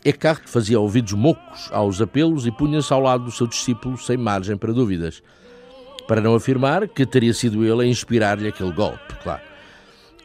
Eckhart 0.03 0.47
fazia 0.47 0.79
ouvidos 0.79 1.13
mocos 1.13 1.69
aos 1.71 2.01
apelos 2.01 2.47
e 2.47 2.51
punha-se 2.51 2.91
ao 2.91 3.01
lado 3.01 3.25
do 3.25 3.31
seu 3.31 3.45
discípulo 3.45 3.99
sem 3.99 4.17
margem 4.17 4.57
para 4.57 4.73
dúvidas. 4.73 5.21
Para 6.07 6.21
não 6.21 6.33
afirmar 6.33 6.87
que 6.87 7.05
teria 7.05 7.35
sido 7.35 7.63
ele 7.63 7.83
a 7.83 7.87
inspirar-lhe 7.87 8.47
aquele 8.47 8.71
golpe, 8.71 9.13
claro. 9.21 9.52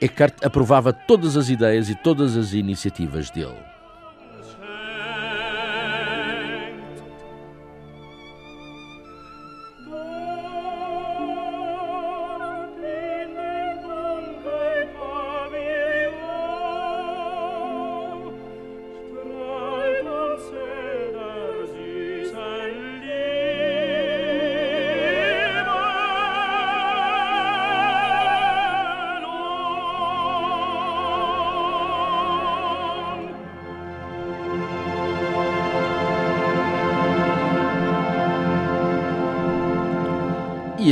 Eckhart 0.01 0.44
aprovava 0.44 0.92
todas 0.92 1.36
as 1.36 1.49
ideias 1.49 1.90
e 1.90 1.94
todas 1.94 2.36
as 2.36 2.53
iniciativas 2.53 3.30
dele. 3.30 3.78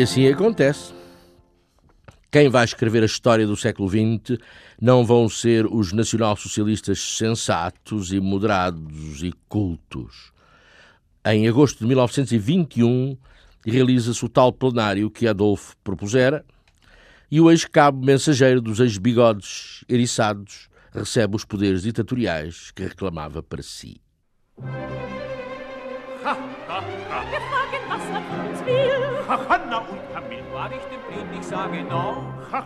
Assim 0.07 0.29
acontece. 0.29 0.95
Quem 2.31 2.49
vai 2.49 2.65
escrever 2.65 3.03
a 3.03 3.07
história 3.07 3.45
do 3.45 3.57
século 3.57 3.89
XX 3.89 4.39
não 4.81 5.05
vão 5.05 5.29
ser 5.29 5.67
os 5.67 5.93
nacionalsocialistas 5.93 7.01
sensatos 7.01 8.13
e 8.13 8.21
moderados 8.21 9.25
e 9.25 9.33
cultos. 9.49 10.33
Em 11.25 11.49
agosto 11.49 11.81
de 11.81 11.87
1921 11.87 13.19
realiza-se 13.65 14.25
o 14.25 14.29
tal 14.29 14.53
plenário 14.53 15.11
que 15.11 15.27
Adolfo 15.27 15.75
propusera 15.83 16.45
e 17.29 17.41
o 17.41 17.51
ex-cabo 17.51 18.05
mensageiro 18.07 18.61
dos 18.61 18.79
ex-bigodes 18.79 19.85
eriçados 19.89 20.69
recebe 20.93 21.35
os 21.35 21.45
poderes 21.45 21.83
ditatoriais 21.83 22.71
que 22.71 22.85
reclamava 22.85 23.43
para 23.43 23.63
si. 23.63 24.01
Ha, 26.25 26.33
ha, 26.69 26.79
ha. 28.71 29.06
Wir 29.29 29.39
fragen, 29.39 29.71
was 29.71 29.71
er 29.71 29.71
von 29.71 29.71
uns 29.71 29.71
will. 29.71 29.71
Hanna 29.71 29.79
und 29.79 30.13
Camille. 30.15 30.43
War 30.53 30.71
ich 30.73 30.83
dem 30.85 31.01
Blind, 31.13 31.41
ich 31.41 31.47
sage 31.47 31.83
no. 31.85 32.23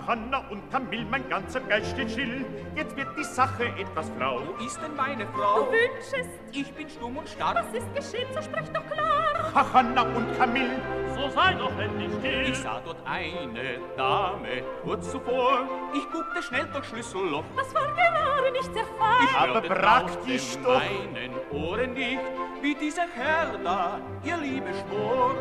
Hanna 0.07 0.43
und 0.51 0.71
Camille, 0.71 1.07
mein 1.11 1.29
ganzer 1.29 1.61
Geist 1.61 1.91
steht 1.93 2.11
still. 2.11 2.45
Jetzt 2.77 2.97
wird 2.97 3.09
die 3.19 3.25
Sache 3.25 3.65
etwas 3.79 4.11
flau. 4.17 4.41
Wo 4.47 4.65
ist 4.65 4.81
denn 4.81 4.95
meine 4.95 5.25
Du 5.27 5.33
Frau? 5.33 5.67
wünschest, 5.71 6.31
Ich 6.53 6.73
bin 6.75 6.89
stumm 6.89 7.17
und 7.17 7.29
starr. 7.29 7.55
was 7.55 7.73
ist 7.73 7.95
geschehen, 7.95 8.29
so 8.35 8.43
sprich 8.43 8.69
doch 8.73 8.87
klar. 8.87 9.73
Hanna 9.73 10.03
und 10.03 10.37
Camille, 10.39 10.81
So 11.15 11.29
sei 11.31 11.55
doch 11.55 11.73
endlich 11.79 12.11
still. 12.21 12.43
Ich 12.51 12.59
sah 12.59 12.81
dort 12.85 12.99
eine 13.07 13.79
Dame 13.97 14.63
kurz 14.85 15.11
zuvor. 15.11 15.67
Ich 15.95 16.09
guckte 16.13 16.43
schnell 16.43 16.67
durch 16.73 16.85
Schlüsselloch. 16.87 17.45
Das 17.57 17.75
war 17.75 17.83
gerade 17.95 18.53
nicht 18.53 18.73
sehr 18.73 18.83
Ich 18.85 19.31
fein. 19.31 19.49
Aber 19.51 19.61
praktisch 19.63 20.57
doch. 20.63 20.75
meinen 20.81 21.33
Ohren 21.51 21.95
nicht, 21.95 22.21
wie 22.63 22.75
dieser 22.75 23.07
Herr 23.17 23.59
da 23.65 23.99
ihr 24.23 24.37
Liebe 24.37 24.69
schwor. 24.75 25.35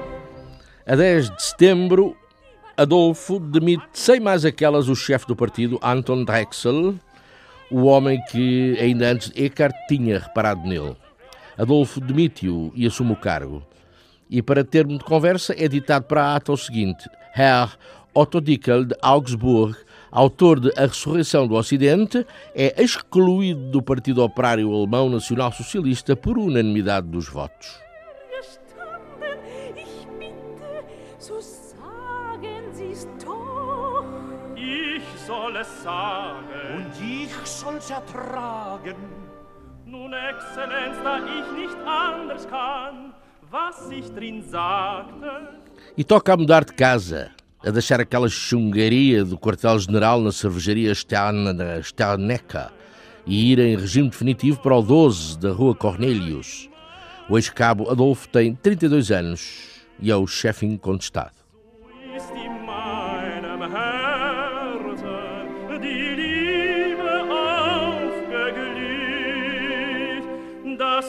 A 0.89 0.95
10 0.95 1.29
de 1.29 1.43
setembro, 1.43 2.17
Adolfo 2.75 3.39
demite 3.39 3.85
sem 3.93 4.19
mais 4.19 4.43
aquelas 4.43 4.87
o 4.89 4.95
chefe 4.95 5.27
do 5.27 5.35
partido, 5.35 5.79
Anton 5.83 6.23
Drexel, 6.23 6.95
o 7.69 7.83
homem 7.83 8.19
que 8.31 8.75
ainda 8.81 9.11
antes 9.11 9.31
Eckhart 9.35 9.75
tinha 9.87 10.17
reparado 10.17 10.67
nele. 10.67 10.97
Adolfo 11.55 12.01
demite-o 12.01 12.71
e 12.73 12.87
assume 12.87 13.11
o 13.11 13.15
cargo. 13.15 13.61
E 14.31 14.41
para 14.41 14.63
termo 14.63 14.97
de 14.97 15.03
conversa 15.03 15.53
é 15.55 15.67
ditado 15.67 16.05
para 16.05 16.23
a 16.23 16.35
ata 16.37 16.53
o 16.53 16.57
seguinte: 16.57 17.07
Herr 17.37 17.69
Otto 18.11 18.41
Dickel 18.41 18.85
de 18.85 18.95
Augsburg, 18.99 19.77
autor 20.09 20.59
de 20.59 20.71
A 20.75 20.87
Ressurreição 20.87 21.47
do 21.47 21.53
Ocidente, 21.53 22.25
é 22.55 22.81
excluído 22.81 23.69
do 23.69 23.83
Partido 23.83 24.23
Operário 24.23 24.73
Alemão 24.73 25.07
Nacional 25.07 25.51
Socialista 25.51 26.15
por 26.15 26.35
unanimidade 26.35 27.05
dos 27.05 27.29
votos. 27.29 27.88
Soll 35.29 35.55
es 35.57 35.67
sagen. 35.83 36.47
und 36.75 36.91
ich 37.01 37.31
soll's 37.47 37.89
ertragen. 37.91 38.95
Nun, 39.85 40.11
Exzellenz, 40.13 40.97
da 41.03 41.15
ich 41.37 41.47
nicht 41.61 41.77
anders 41.85 42.47
kann, 42.49 43.13
was 43.51 43.89
ich 43.91 44.07
drin 44.17 44.43
sagte, 44.43 45.31
E 45.97 46.03
toca 46.03 46.33
a 46.33 46.37
mudar 46.37 46.63
de 46.65 46.73
casa, 46.73 47.31
a 47.65 47.69
deixar 47.71 47.99
aquela 47.99 48.29
chungaria 48.29 49.23
do 49.23 49.37
quartel-general 49.37 50.19
na 50.21 50.31
cervejaria 50.31 50.93
Stern- 50.93 51.81
Sternecker 51.83 52.69
e 53.25 53.51
ir 53.51 53.59
em 53.59 53.75
regime 53.77 54.09
definitivo 54.09 54.59
para 54.61 54.75
o 54.75 54.81
12 54.81 55.37
da 55.39 55.51
rua 55.51 55.75
Cornelius. 55.75 56.69
O 57.29 57.37
ex-cabo 57.37 57.89
Adolfo 57.89 58.27
tem 58.29 58.55
32 58.55 59.11
anos 59.11 59.41
e 59.99 60.09
é 60.11 60.15
o 60.15 60.25
chefe 60.27 60.65
incontestado. 60.65 61.38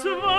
Zwei. 0.02 0.29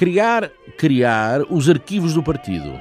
Criar, 0.00 0.50
criar 0.78 1.42
os 1.50 1.68
arquivos 1.68 2.14
do 2.14 2.22
partido. 2.22 2.72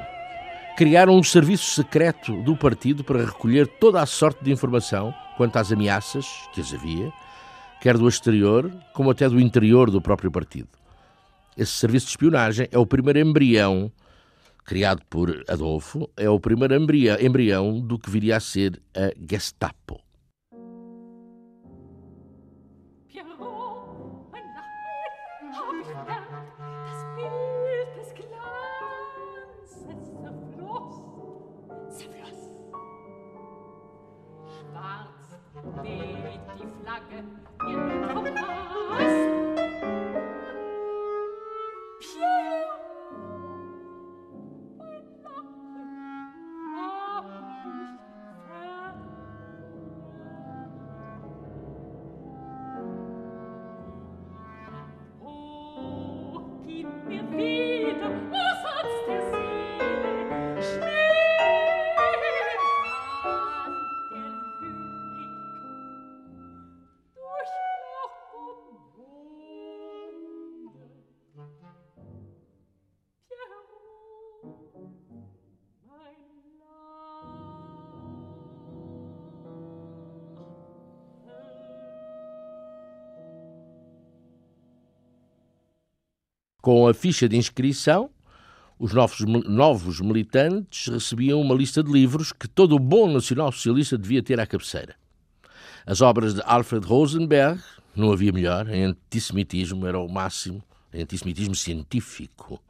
Criar 0.78 1.10
um 1.10 1.22
serviço 1.22 1.76
secreto 1.76 2.42
do 2.44 2.56
partido 2.56 3.04
para 3.04 3.26
recolher 3.26 3.68
toda 3.68 4.02
a 4.02 4.06
sorte 4.06 4.42
de 4.42 4.54
informação 4.54 5.14
quanto 5.36 5.58
às 5.58 5.70
ameaças, 5.70 6.26
que 6.54 6.62
as 6.62 6.74
havia, 6.74 7.12
quer 7.82 7.98
do 7.98 8.08
exterior, 8.08 8.72
como 8.94 9.12
até 9.12 9.28
do 9.28 9.38
interior 9.38 9.92
do 9.92 10.02
próprio 10.02 10.32
partido. 10.32 10.70
Esse 11.58 11.74
serviço 11.74 12.06
de 12.06 12.12
espionagem 12.12 12.70
é 12.72 12.80
o 12.80 12.86
primeiro 12.86 13.20
embrião, 13.20 13.92
criado 14.64 15.02
por 15.10 15.44
Adolfo, 15.50 16.10
é 16.16 16.30
o 16.30 16.40
primeiro 16.40 16.74
embrião, 16.74 17.18
embrião 17.20 17.82
do 17.82 18.00
que 18.00 18.10
viria 18.10 18.38
a 18.38 18.40
ser 18.40 18.82
a 18.96 19.12
Gestapo. 19.30 20.00
schwarz 34.60 35.40
weht 35.84 36.42
die 36.58 36.68
Flagge 36.82 37.24
in 37.68 38.14
Kompass. 38.14 39.29
Com 86.70 86.88
a 86.88 86.94
ficha 86.94 87.28
de 87.28 87.36
inscrição, 87.36 88.12
os 88.78 88.94
novos, 88.94 89.22
novos 89.22 90.00
militantes 90.02 90.86
recebiam 90.86 91.42
uma 91.42 91.56
lista 91.56 91.82
de 91.82 91.92
livros 91.92 92.32
que 92.32 92.48
todo 92.48 92.76
o 92.76 92.80
bom 92.80 93.12
nacional-socialista 93.12 93.98
devia 93.98 94.22
ter 94.22 94.40
à 94.40 94.46
cabeceira. 94.46 94.96
As 95.84 96.00
obras 96.00 96.36
de 96.36 96.44
Alfred 96.46 96.86
Rosenberg, 96.86 97.60
não 97.96 98.12
havia 98.12 98.32
melhor, 98.32 98.70
em 98.70 98.84
antissemitismo 98.84 99.88
era 99.88 99.98
o 99.98 100.08
máximo, 100.08 100.62
em 100.94 101.02
antissemitismo 101.02 101.56
científico. 101.56 102.62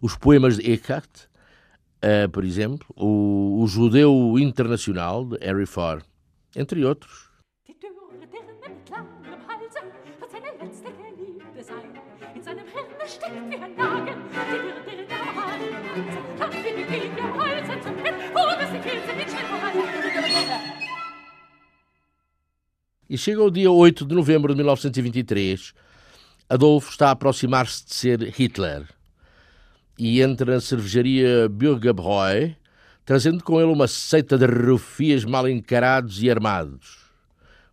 Os 0.00 0.16
poemas 0.16 0.58
de 0.58 0.70
Eckhart, 0.70 1.10
uh, 1.96 2.30
por 2.30 2.44
exemplo, 2.44 2.86
o, 2.94 3.60
o 3.60 3.66
Judeu 3.66 4.38
Internacional, 4.38 5.24
de 5.24 5.44
Harry 5.44 5.66
Ford, 5.66 6.04
entre 6.54 6.84
outros. 6.84 7.31
E 23.10 23.18
chega 23.18 23.42
o 23.42 23.50
dia 23.50 23.70
8 23.70 24.06
de 24.06 24.14
novembro 24.14 24.52
de 24.52 24.56
1923. 24.56 25.74
Adolfo 26.48 26.90
está 26.90 27.08
a 27.08 27.10
aproximar-se 27.10 27.84
de 27.84 27.94
ser 27.94 28.22
Hitler. 28.38 28.86
E 29.98 30.22
entra 30.22 30.54
na 30.54 30.60
cervejaria 30.60 31.48
Bürgerbräu, 31.48 32.54
trazendo 33.04 33.42
com 33.42 33.60
ele 33.60 33.72
uma 33.72 33.88
seita 33.88 34.38
de 34.38 34.46
rufias 34.46 35.24
mal 35.24 35.48
encarados 35.48 36.22
e 36.22 36.30
armados. 36.30 37.10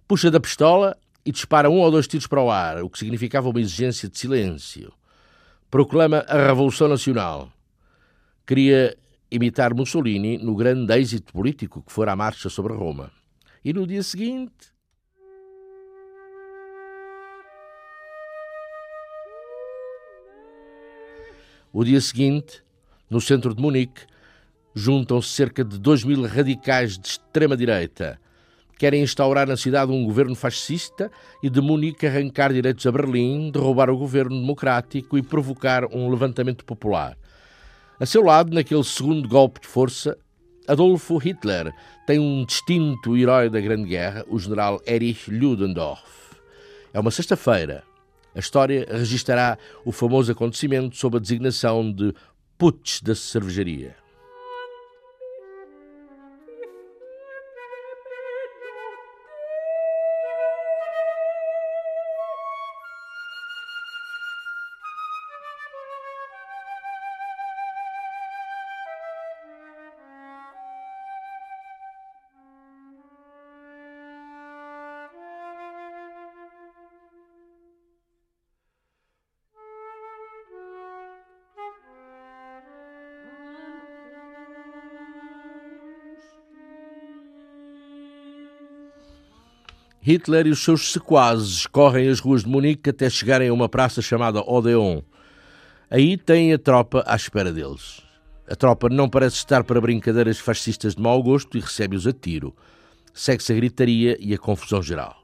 Puxa 0.08 0.32
da 0.32 0.40
pistola 0.40 0.98
e 1.24 1.32
dispara 1.32 1.70
um 1.70 1.78
ou 1.78 1.92
dois 1.92 2.08
tiros 2.08 2.26
para 2.26 2.42
o 2.42 2.50
ar, 2.50 2.84
o 2.84 2.90
que 2.90 2.98
significava 2.98 3.48
uma 3.48 3.62
exigência 3.62 4.10
de 4.10 4.18
silêncio. 4.18 4.92
Proclama 5.70 6.26
a 6.28 6.48
Revolução 6.48 6.88
Nacional. 6.88 7.52
Queria 8.46 8.98
imitar 9.30 9.74
Mussolini 9.76 10.38
no 10.38 10.56
grande 10.56 10.92
êxito 10.98 11.32
político 11.32 11.84
que 11.84 11.92
fora 11.92 12.12
a 12.12 12.16
marcha 12.16 12.50
sobre 12.50 12.74
Roma. 12.74 13.12
E 13.64 13.72
no 13.72 13.86
dia 13.86 14.02
seguinte 14.02 14.74
O 21.72 21.84
dia 21.84 22.02
seguinte, 22.02 22.64
no 23.08 23.22
centro 23.22 23.54
de 23.54 23.62
Munique, 23.62 24.02
juntam-se 24.74 25.30
cerca 25.30 25.64
de 25.64 25.78
2 25.78 26.04
mil 26.04 26.26
radicais 26.26 26.98
de 26.98 27.08
extrema-direita. 27.08 28.20
Querem 28.80 29.04
instaurar 29.04 29.46
na 29.46 29.58
cidade 29.58 29.92
um 29.92 30.06
governo 30.06 30.34
fascista 30.34 31.12
e 31.44 31.50
de 31.50 31.60
Munique 31.60 32.08
arrancar 32.08 32.54
direitos 32.54 32.88
a 32.88 32.92
Berlim, 32.94 33.52
derrubar 33.52 33.90
o 33.90 33.98
governo 33.98 34.40
democrático 34.40 35.18
e 35.18 35.22
provocar 35.22 35.84
um 35.94 36.10
levantamento 36.10 36.64
popular. 36.64 37.18
A 38.00 38.06
seu 38.06 38.24
lado, 38.24 38.56
naquele 38.56 38.84
segundo 38.86 39.28
golpe 39.28 39.60
de 39.60 39.68
força, 39.68 40.18
Adolfo 40.66 41.18
Hitler 41.18 41.74
tem 42.08 42.20
um 42.20 42.46
distinto 42.46 43.18
herói 43.18 43.50
da 43.50 43.60
Grande 43.60 43.90
Guerra, 43.90 44.24
o 44.30 44.40
general 44.40 44.82
Erich 44.86 45.30
Ludendorff. 45.30 46.38
É 46.94 47.00
uma 47.02 47.12
sexta-feira, 47.12 47.84
a 48.34 48.40
história 48.40 48.88
registará 48.90 49.58
o 49.84 49.92
famoso 49.92 50.32
acontecimento 50.32 50.96
sob 50.96 51.18
a 51.18 51.20
designação 51.20 51.92
de 51.92 52.14
Putsch 52.58 53.02
da 53.04 53.14
Cervejaria. 53.14 53.98
Hitler 90.10 90.48
e 90.48 90.50
os 90.50 90.64
seus 90.64 90.92
sequazes 90.92 91.68
correm 91.68 92.10
as 92.10 92.20
ruas 92.20 92.44
de 92.44 92.50
Munique 92.50 92.90
até 92.90 93.08
chegarem 93.12 93.50
a 93.50 93.54
uma 93.54 93.70
praça 93.70 94.02
chamada 94.02 94.42
Odeon. 94.42 95.04
Aí 95.88 96.18
têm 96.18 96.52
a 96.52 96.58
tropa 96.58 97.04
à 97.06 97.16
espera 97.16 97.54
deles. 97.54 98.02
A 98.50 98.56
tropa 98.56 98.90
não 98.90 99.08
parece 99.08 99.36
estar 99.36 99.64
para 99.64 99.80
brincadeiras 99.80 100.40
fascistas 100.40 100.96
de 100.96 101.02
mau 101.04 101.22
gosto 101.22 101.56
e 101.56 101.62
recebe-os 101.62 102.08
a 102.08 102.12
tiro. 102.12 102.56
Segue-se 103.14 103.54
a 103.54 103.56
gritaria 103.56 104.18
e 104.20 104.34
a 104.34 104.38
confusão 104.40 104.82
geral. 104.82 105.19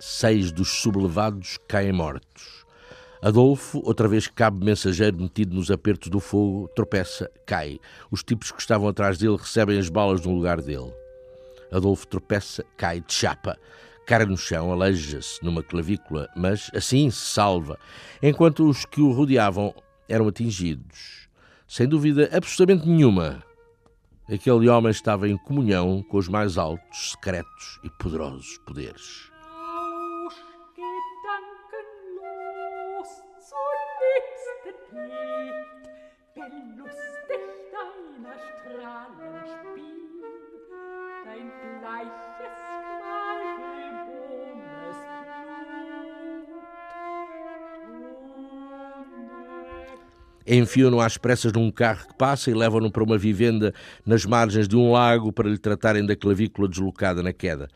Seis 0.00 0.52
dos 0.52 0.68
sublevados 0.68 1.58
caem 1.66 1.92
mortos. 1.92 2.64
Adolfo, 3.20 3.82
outra 3.84 4.06
vez 4.06 4.28
cabe 4.28 4.64
mensageiro 4.64 5.20
metido 5.20 5.56
nos 5.56 5.70
apertos 5.70 6.08
do 6.08 6.20
fogo, 6.20 6.68
tropeça, 6.68 7.28
cai. 7.44 7.80
Os 8.10 8.22
tipos 8.22 8.52
que 8.52 8.60
estavam 8.60 8.88
atrás 8.88 9.18
dele 9.18 9.36
recebem 9.36 9.78
as 9.78 9.88
balas 9.88 10.20
no 10.20 10.32
lugar 10.32 10.62
dele. 10.62 10.92
Adolfo 11.72 12.06
tropeça, 12.06 12.64
cai 12.76 13.00
de 13.00 13.12
chapa, 13.12 13.58
cara 14.06 14.24
no 14.24 14.36
chão, 14.36 14.72
aleija-se 14.72 15.44
numa 15.44 15.62
clavícula, 15.62 16.28
mas 16.36 16.70
assim 16.74 17.10
se 17.10 17.26
salva, 17.26 17.78
enquanto 18.22 18.68
os 18.68 18.84
que 18.84 19.00
o 19.00 19.12
rodeavam 19.12 19.74
eram 20.08 20.28
atingidos. 20.28 21.28
Sem 21.66 21.86
dúvida 21.88 22.30
absolutamente 22.32 22.88
nenhuma, 22.88 23.42
aquele 24.32 24.68
homem 24.68 24.90
estava 24.90 25.28
em 25.28 25.36
comunhão 25.36 26.02
com 26.02 26.16
os 26.16 26.28
mais 26.28 26.56
altos, 26.56 27.10
secretos 27.10 27.80
e 27.82 27.90
poderosos 27.90 28.58
poderes. 28.64 29.30
Enfiam-no 50.56 51.00
às 51.00 51.16
pressas 51.16 51.52
num 51.52 51.70
carro 51.70 52.08
que 52.08 52.14
passa 52.14 52.50
e 52.50 52.54
levam-no 52.54 52.90
para 52.90 53.04
uma 53.04 53.18
vivenda 53.18 53.74
nas 54.04 54.24
margens 54.24 54.66
de 54.66 54.76
um 54.76 54.92
lago 54.92 55.32
para 55.32 55.48
lhe 55.48 55.58
tratarem 55.58 56.06
da 56.06 56.16
clavícula 56.16 56.68
deslocada 56.68 57.22
na 57.22 57.32
queda. 57.32 57.68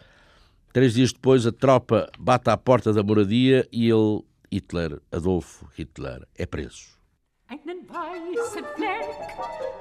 Três 0.72 0.94
dias 0.94 1.12
depois, 1.12 1.46
a 1.46 1.52
tropa 1.52 2.08
bate 2.18 2.48
à 2.48 2.56
porta 2.56 2.92
da 2.92 3.02
moradia 3.02 3.68
e 3.70 3.90
ele, 3.90 4.24
Hitler, 4.50 5.00
Adolfo 5.10 5.68
Hitler, 5.76 6.26
é 6.34 6.46
preso. 6.46 7.01
weißen 7.92 8.64
Fleck 8.74 9.08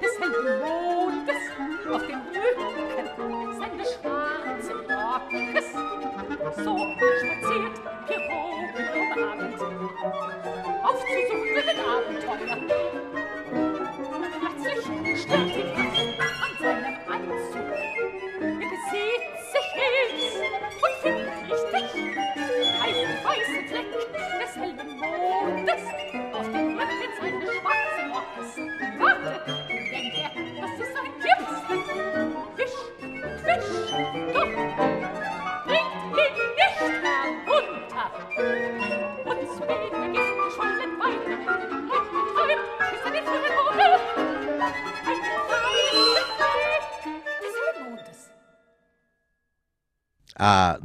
des 0.00 0.18
hellen 0.20 0.60
Mondes 0.60 1.42
auf 1.90 2.02
dem 2.06 2.20
Rücken 2.28 3.58
seines 3.58 3.88
schwarzen 3.94 4.80
Rockes. 4.90 5.68
So 6.56 6.74
spaziert 7.18 7.76
Pierrot 8.06 8.72
um 8.94 9.12
Abend 9.24 9.60
aufzusuchenden 10.84 11.78
Abenteuer. 11.88 12.56
Plötzlich 14.60 15.22
stellt 15.22 15.56
ihn 15.56 16.10
was 16.18 16.36
an 16.42 16.54
seinem 16.60 16.96
Anzug. 17.08 17.68
Er 18.40 18.68
besieht 18.72 19.24
sich 19.52 19.68
jetzt 19.78 20.40
und 20.82 20.94
findet 21.02 21.38
richtig 21.72 22.08
einen 22.82 23.10
weißen 23.24 23.62
Fleck 23.68 23.90
des 24.40 24.52
hellen 24.56 24.90
Mondes 24.98 25.82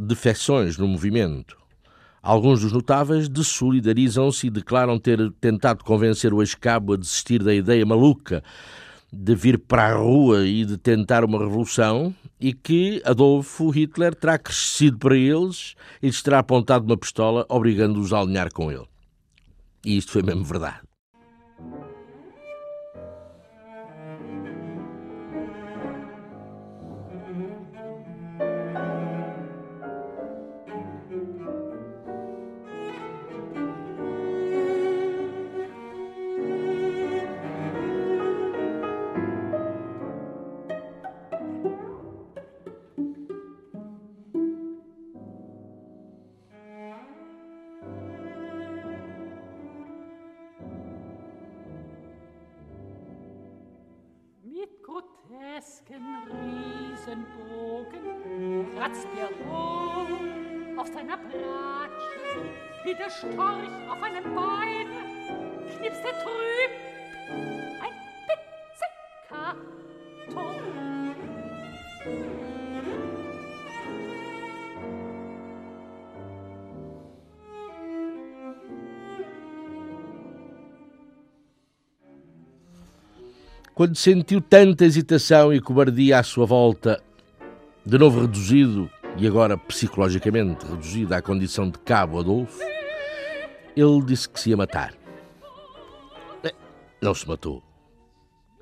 defecções 0.07 0.77
no 0.77 0.87
movimento. 0.87 1.57
Alguns 2.21 2.61
dos 2.61 2.71
notáveis 2.71 3.29
desolidarizam-se 3.29 4.47
e 4.47 4.49
declaram 4.49 4.99
ter 4.99 5.31
tentado 5.39 5.83
convencer 5.83 6.33
o 6.33 6.41
ex-cabo 6.41 6.93
a 6.93 6.97
desistir 6.97 7.43
da 7.43 7.53
ideia 7.53 7.85
maluca 7.85 8.43
de 9.11 9.35
vir 9.35 9.57
para 9.57 9.87
a 9.87 9.95
rua 9.95 10.45
e 10.45 10.65
de 10.65 10.77
tentar 10.77 11.23
uma 11.23 11.39
revolução 11.39 12.13
e 12.39 12.53
que 12.53 13.01
Adolfo 13.05 13.69
Hitler 13.69 14.13
terá 14.13 14.37
crescido 14.37 14.97
para 14.97 15.15
eles 15.15 15.75
e 16.01 16.07
lhes 16.07 16.21
terá 16.21 16.39
apontado 16.39 16.85
uma 16.85 16.97
pistola, 16.97 17.45
obrigando-os 17.47 18.11
a 18.11 18.19
alinhar 18.19 18.51
com 18.51 18.71
ele. 18.71 18.85
E 19.85 19.97
isto 19.97 20.11
foi 20.11 20.23
mesmo 20.23 20.43
verdade. 20.43 20.81
Quando 83.77 83.95
sentiu 83.95 84.41
tanta 84.41 84.85
hesitação 84.85 85.53
e 85.53 85.61
cobardia 85.61 86.17
à 86.17 86.23
sua 86.23 86.47
volta, 86.47 86.99
de 87.85 87.95
novo 87.95 88.21
reduzido 88.21 88.89
e 89.15 89.27
agora 89.27 89.55
psicologicamente 89.55 90.65
reduzido 90.65 91.13
à 91.13 91.21
condição 91.21 91.69
de 91.69 91.77
cabo 91.77 92.19
Adolfo, 92.19 92.59
ele 93.75 94.01
disse 94.03 94.27
que 94.27 94.39
se 94.39 94.49
ia 94.49 94.57
matar. 94.57 94.95
Não 96.99 97.13
se 97.13 97.27
matou. 97.27 97.61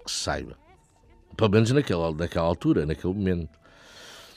Que 0.04 0.12
se 0.12 0.20
saiba. 0.20 0.58
Pelo 1.38 1.50
menos 1.50 1.72
naquela, 1.72 2.12
naquela 2.12 2.48
altura, 2.48 2.86
naquele 2.86 3.14
momento. 3.14 3.58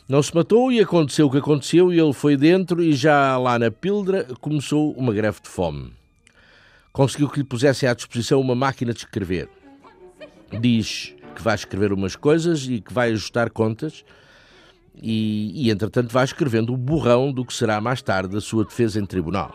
Não 0.09 0.23
se 0.23 0.33
matou 0.33 0.71
e 0.71 0.79
aconteceu 0.79 1.27
o 1.27 1.31
que 1.33 1.39
aconteceu 1.39 1.93
e 1.93 1.99
ele 1.99 2.13
foi 2.13 2.37
dentro 2.37 2.81
e 2.81 2.93
já 2.93 3.37
lá 3.37 3.59
na 3.59 3.69
Pildra 3.69 4.29
começou 4.41 4.93
uma 4.93 5.13
greve 5.13 5.41
de 5.43 5.49
fome. 5.49 5.93
Conseguiu 6.93 7.29
que 7.29 7.41
lhe 7.41 7.45
pusessem 7.45 7.89
à 7.89 7.95
disposição 7.95 8.41
uma 8.41 8.55
máquina 8.55 8.93
de 8.93 9.01
escrever 9.01 9.58
diz 10.57 11.15
que 11.35 11.43
vai 11.43 11.55
escrever 11.55 11.93
umas 11.93 12.17
coisas 12.17 12.67
e 12.69 12.81
que 12.81 12.93
vai 12.93 13.11
ajustar 13.11 13.51
contas 13.51 14.05
e, 15.01 15.67
e 15.67 15.71
entretanto, 15.71 16.13
vai 16.13 16.25
escrevendo 16.25 16.73
o 16.73 16.77
borrão 16.77 17.33
do 17.33 17.45
que 17.45 17.55
será 17.55 17.81
mais 17.81 18.03
tarde 18.03 18.37
a 18.37 18.41
sua 18.41 18.65
defesa 18.65 18.99
em 19.01 19.07
tribunal. 19.07 19.55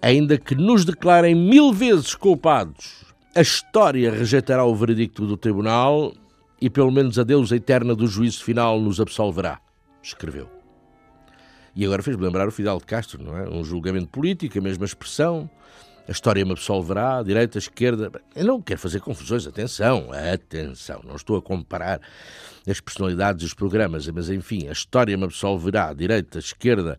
Ainda 0.00 0.38
que 0.38 0.54
nos 0.54 0.84
declarem 0.84 1.34
mil 1.34 1.72
vezes 1.72 2.14
culpados, 2.14 3.04
a 3.34 3.40
história 3.40 4.10
rejeitará 4.10 4.64
o 4.64 4.74
veredicto 4.74 5.26
do 5.26 5.36
tribunal 5.36 6.12
e 6.60 6.70
pelo 6.70 6.90
menos 6.90 7.18
a 7.18 7.22
Deus 7.22 7.52
eterna 7.52 7.94
do 7.94 8.06
juízo 8.06 8.42
final 8.42 8.80
nos 8.80 9.00
absolverá, 9.00 9.60
escreveu. 10.02 10.48
E 11.74 11.84
agora 11.84 12.02
fez-me 12.02 12.24
lembrar 12.24 12.48
o 12.48 12.50
Fidel 12.50 12.78
de 12.78 12.86
Castro, 12.86 13.22
não 13.22 13.36
é? 13.36 13.48
Um 13.48 13.62
julgamento 13.62 14.08
político, 14.08 14.58
a 14.58 14.62
mesma 14.62 14.86
expressão, 14.86 15.50
a 16.08 16.12
história 16.12 16.44
me 16.44 16.52
absolverá, 16.52 17.22
direita, 17.22 17.58
esquerda. 17.58 18.10
Eu 18.34 18.46
não 18.46 18.62
quero 18.62 18.80
fazer 18.80 19.00
confusões, 19.00 19.46
atenção, 19.46 20.08
atenção, 20.32 21.02
não 21.04 21.16
estou 21.16 21.36
a 21.36 21.42
comparar 21.42 22.00
as 22.66 22.80
personalidades 22.80 23.42
e 23.42 23.46
os 23.46 23.54
programas, 23.54 24.08
mas 24.08 24.30
enfim, 24.30 24.68
a 24.68 24.72
história 24.72 25.16
me 25.16 25.24
absolverá, 25.24 25.92
direita, 25.92 26.38
esquerda, 26.38 26.98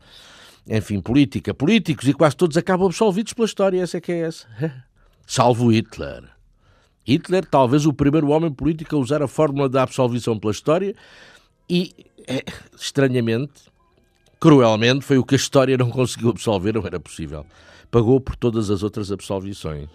enfim, 0.67 1.01
política, 1.01 1.53
políticos 1.53 2.07
e 2.07 2.13
quase 2.13 2.35
todos 2.35 2.57
acabam 2.57 2.87
absolvidos 2.87 3.33
pela 3.33 3.45
história, 3.45 3.81
essa 3.81 3.97
é 3.97 4.01
que 4.01 4.11
é 4.11 4.19
essa. 4.19 4.47
Salvo 5.25 5.71
Hitler. 5.71 6.36
Hitler, 7.07 7.45
talvez 7.45 7.85
o 7.85 7.93
primeiro 7.93 8.29
homem 8.29 8.51
político 8.51 8.95
a 8.95 8.99
usar 8.99 9.21
a 9.23 9.27
fórmula 9.27 9.69
da 9.69 9.83
absolvição 9.83 10.37
pela 10.37 10.51
história, 10.51 10.93
e, 11.69 11.93
é, 12.27 12.43
estranhamente, 12.77 13.53
cruelmente, 14.39 15.05
foi 15.05 15.17
o 15.17 15.23
que 15.23 15.35
a 15.35 15.37
história 15.37 15.77
não 15.77 15.89
conseguiu 15.89 16.29
absolver, 16.29 16.73
não 16.73 16.85
era 16.85 16.99
possível. 16.99 17.45
Pagou 17.89 18.19
por 18.19 18.35
todas 18.35 18.69
as 18.69 18.83
outras 18.83 19.11
absolvições. 19.11 19.87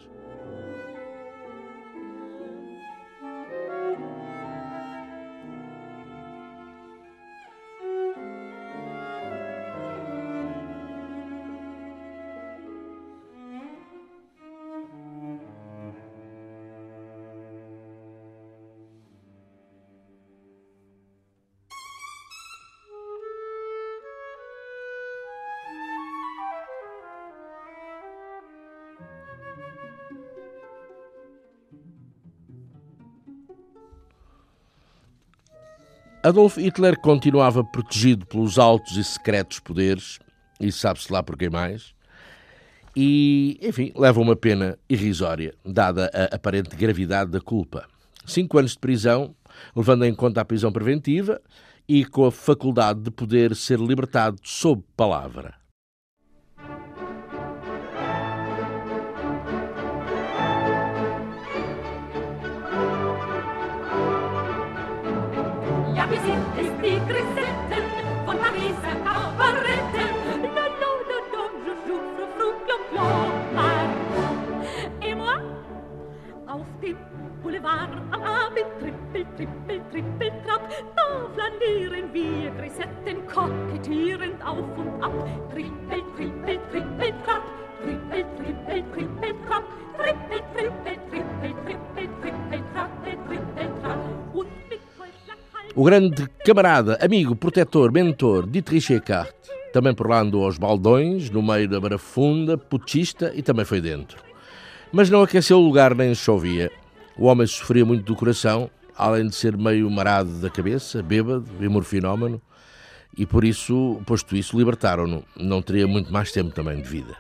Adolf 36.25 36.57
Hitler 36.57 36.97
continuava 37.01 37.65
protegido 37.65 38.25
pelos 38.25 38.57
altos 38.57 38.97
e 38.97 39.03
secretos 39.03 39.59
poderes, 39.59 40.21
e 40.61 40.71
sabe-se 40.71 41.13
lá 41.13 41.21
por 41.21 41.37
quem 41.37 41.51
mais, 41.51 41.93
e, 42.95 43.59
enfim, 43.61 43.93
leva 43.97 44.21
uma 44.21 44.37
pena 44.37 44.79
irrisória, 44.89 45.53
dada 45.65 46.09
a 46.15 46.37
aparente 46.37 46.77
gravidade 46.77 47.33
da 47.33 47.41
culpa. 47.41 47.89
Cinco 48.25 48.57
anos 48.57 48.71
de 48.71 48.79
prisão, 48.79 49.35
levando 49.75 50.05
em 50.05 50.15
conta 50.15 50.41
a 50.41 50.45
prisão 50.45 50.71
preventiva 50.71 51.41
e 51.89 52.05
com 52.05 52.27
a 52.27 52.31
faculdade 52.31 53.01
de 53.01 53.11
poder 53.11 53.57
ser 53.57 53.81
libertado 53.81 54.39
sob 54.45 54.81
palavra. 54.97 55.62
Auf 84.45 84.79
und 84.79 85.03
ab. 85.03 85.13
Trippel, 85.51 86.03
trippel, 86.17 86.59
trippel, 86.71 87.13
trapp. 87.25 87.45
Trippel, 87.83 88.25
trippel, 88.37 88.83
trippel. 88.93 89.63
Trippel, 89.99 90.43
trippel, 90.55 90.97
trippel, 91.11 91.25
trippel, 91.41 91.79
trippel, 91.95 92.41
trippel. 92.51 93.99
Und 94.35 94.49
mit 94.69 94.81
o 95.75 95.85
grande 95.85 96.29
camarada, 96.45 96.99
amigo, 97.01 97.35
protetor, 97.35 97.93
mentor 97.93 98.47
Dietrich 98.47 98.93
Eckart 98.93 99.35
também 99.73 99.95
por 99.95 100.09
lá 100.09 100.21
andou 100.21 100.45
aos 100.45 100.59
baldões, 100.59 101.31
no 101.31 101.43
meio 101.43 101.67
da 101.67 101.81
barafunda, 101.81 102.59
putista 102.59 103.33
e 103.35 103.43
também 103.43 103.65
foi 103.65 103.81
dentro. 103.81 104.23
Mas 104.93 105.09
não 105.09 105.23
aqueceu 105.23 105.59
o 105.59 105.65
lugar 105.65 105.95
nem 105.95 106.15
chovia. 106.15 106.71
O 107.17 107.25
homem 107.25 107.47
sofria 107.47 107.85
muito 107.85 108.05
do 108.05 108.15
coração, 108.15 108.71
além 108.97 109.27
de 109.27 109.35
ser 109.35 109.57
meio 109.57 109.91
marado 109.91 110.41
da 110.41 110.51
cabeça, 110.51 111.03
bêbado 111.03 111.47
e 111.61 111.69
morfinómano, 111.69 112.41
e 113.17 113.27
por 113.27 113.45
isso, 113.45 114.01
posto 114.07 114.35
isso, 114.37 114.57
libertaram-no. 114.57 115.25
Não 115.37 115.61
teria 115.61 115.87
muito 115.87 116.13
mais 116.13 116.33
tempo 116.33 116.51
também 116.51 116.81
de 116.81 116.89
vida. 116.89 117.17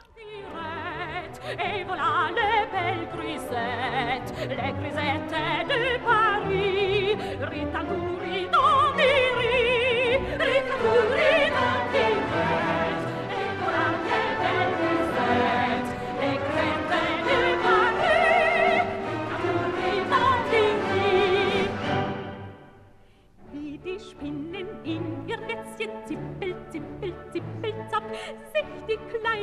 Les 4.48 4.74
de 5.68 5.98
Paris, 6.04 7.16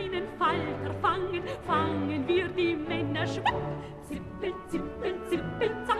kleinen 0.09 0.27
Falter 0.37 0.93
fangen, 1.01 1.43
fangen 1.65 2.27
wir 2.27 2.47
die 2.49 2.75
Männer 2.75 3.27
zippel, 3.27 4.53
zippel, 4.69 5.15
zippel, 5.29 5.71
zapp. 5.85 5.99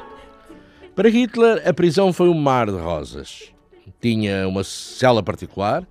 Para 0.95 1.10
Hitler, 1.10 1.62
a 1.66 1.74
prisão 1.74 2.12
foi 2.12 2.28
um 2.28 2.34
mar 2.34 2.66
de 2.66 2.78
rosas. 2.78 3.53
Tinha 4.01 4.47
uma 4.47 4.64
cela 4.64 5.24
particular, 5.24 5.88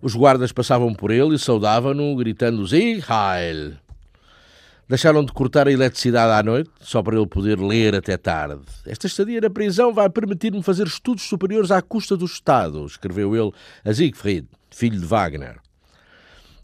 os 0.00 0.14
guardas 0.14 0.52
passavam 0.52 0.94
por 0.94 1.10
ele 1.10 1.34
e 1.34 1.38
saudavam-no, 1.38 2.16
gritando 2.16 2.66
Sieg 2.66 3.02
Heil. 3.08 3.74
Deixaram 4.88 5.24
de 5.24 5.32
cortar 5.32 5.66
a 5.66 5.72
eletricidade 5.72 6.32
à 6.32 6.42
noite, 6.42 6.70
só 6.80 7.02
para 7.02 7.16
ele 7.16 7.26
poder 7.26 7.58
ler 7.58 7.94
até 7.94 8.16
tarde. 8.16 8.62
Esta 8.86 9.08
estadia 9.08 9.40
na 9.40 9.50
prisão 9.50 9.92
vai 9.92 10.08
permitir-me 10.08 10.62
fazer 10.62 10.86
estudos 10.86 11.24
superiores 11.24 11.72
à 11.72 11.82
custa 11.82 12.16
do 12.16 12.24
Estado, 12.24 12.86
escreveu 12.86 13.34
ele 13.34 13.52
a 13.84 13.92
Siegfried, 13.92 14.46
filho 14.70 15.00
de 15.00 15.06
Wagner. 15.06 15.65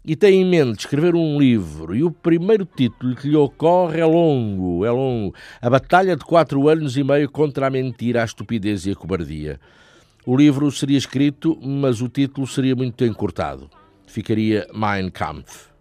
E 0.05 0.17
tem 0.17 0.41
em 0.41 0.45
mente 0.45 0.79
escrever 0.79 1.15
um 1.15 1.39
livro, 1.39 1.95
e 1.95 2.03
o 2.03 2.11
primeiro 2.11 2.65
título 2.65 3.15
que 3.15 3.29
lhe 3.29 3.37
ocorre 3.37 4.01
é 4.01 4.05
longo, 4.05 4.83
é 4.83 4.91
longo. 4.91 5.33
A 5.61 5.69
Batalha 5.69 6.17
de 6.17 6.25
Quatro 6.25 6.67
Anos 6.67 6.97
e 6.97 7.03
Meio 7.05 7.31
contra 7.31 7.67
a 7.67 7.69
Mentira, 7.69 8.21
a 8.21 8.25
Estupidez 8.25 8.85
e 8.85 8.91
a 8.91 8.95
Cobardia. 8.95 9.61
O 10.25 10.35
livro 10.35 10.69
seria 10.73 10.97
escrito, 10.97 11.57
mas 11.61 12.01
o 12.01 12.09
título 12.09 12.45
seria 12.45 12.75
muito 12.75 13.05
encurtado. 13.05 13.69
Ficaria 14.05 14.67
Mein 14.73 15.09
Kampf. 15.09 15.71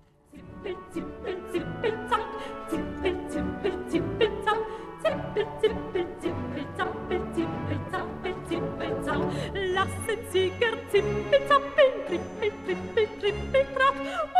Lassen 9.74 10.18
Sie 10.30 10.52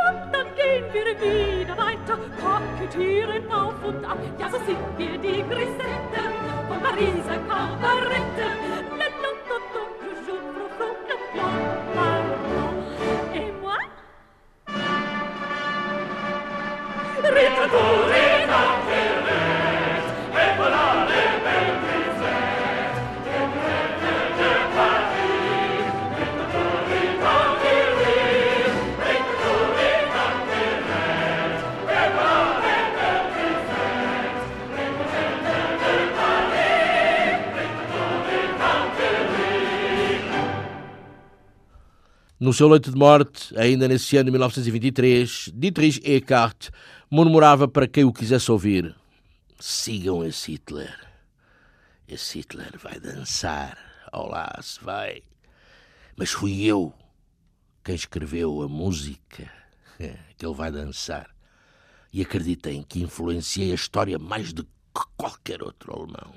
Und 0.08 0.32
dann 0.32 0.46
gehen 0.56 0.84
wir 0.92 1.06
wieder 1.20 1.76
weiter, 1.76 2.18
kokettieren 2.40 3.50
auf 3.52 3.74
und 3.84 4.04
ab. 4.04 4.18
Ja, 4.38 4.50
so 4.50 4.58
sind 4.66 4.78
wir 4.98 5.18
die 5.18 5.42
Grisetten 5.48 6.32
von 6.68 6.80
Pariser 6.80 7.38
Kabaretten. 7.48 8.72
No 42.52 42.56
seu 42.56 42.68
leito 42.68 42.90
de 42.90 42.98
morte, 42.98 43.58
ainda 43.58 43.88
nesse 43.88 44.14
ano 44.18 44.26
de 44.26 44.32
1923, 44.32 45.52
Dietrich 45.54 46.02
Eckart 46.04 46.68
murmurava 47.10 47.66
para 47.66 47.88
quem 47.88 48.04
o 48.04 48.12
quisesse 48.12 48.52
ouvir: 48.52 48.94
Sigam 49.58 50.22
esse 50.22 50.52
Hitler. 50.52 50.94
Esse 52.06 52.40
Hitler 52.40 52.78
vai 52.78 53.00
dançar. 53.00 53.78
Olá, 54.12 54.52
se 54.60 54.84
vai. 54.84 55.22
Mas 56.14 56.32
fui 56.32 56.62
eu 56.62 56.92
quem 57.82 57.94
escreveu 57.94 58.60
a 58.60 58.68
música 58.68 59.50
que 60.36 60.44
ele 60.44 60.54
vai 60.54 60.70
dançar. 60.70 61.30
E 62.12 62.20
acreditem 62.20 62.82
que 62.82 63.00
influenciei 63.00 63.72
a 63.72 63.76
história 63.76 64.18
mais 64.18 64.52
do 64.52 64.64
que 64.64 65.02
qualquer 65.16 65.62
outro 65.62 65.94
alemão. 65.94 66.34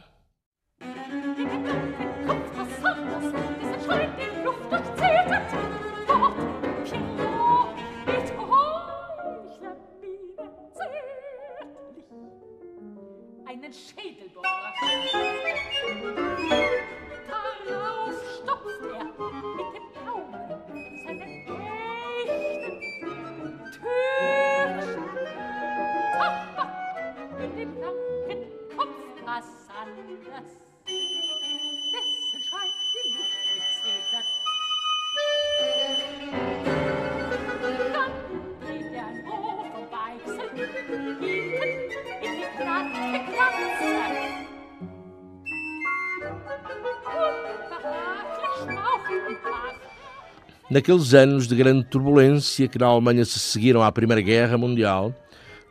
Einen 13.97 14.24
Naqueles 50.76 51.13
anos 51.13 51.47
de 51.47 51.55
grande 51.55 51.86
turbulência 51.86 52.67
que 52.67 52.78
na 52.78 52.88
Alemanha 52.88 53.23
se 53.23 53.39
seguiram 53.39 53.82
à 53.82 53.89
Primeira 53.93 54.21
Guerra 54.21 54.57
Mundial, 54.57 55.15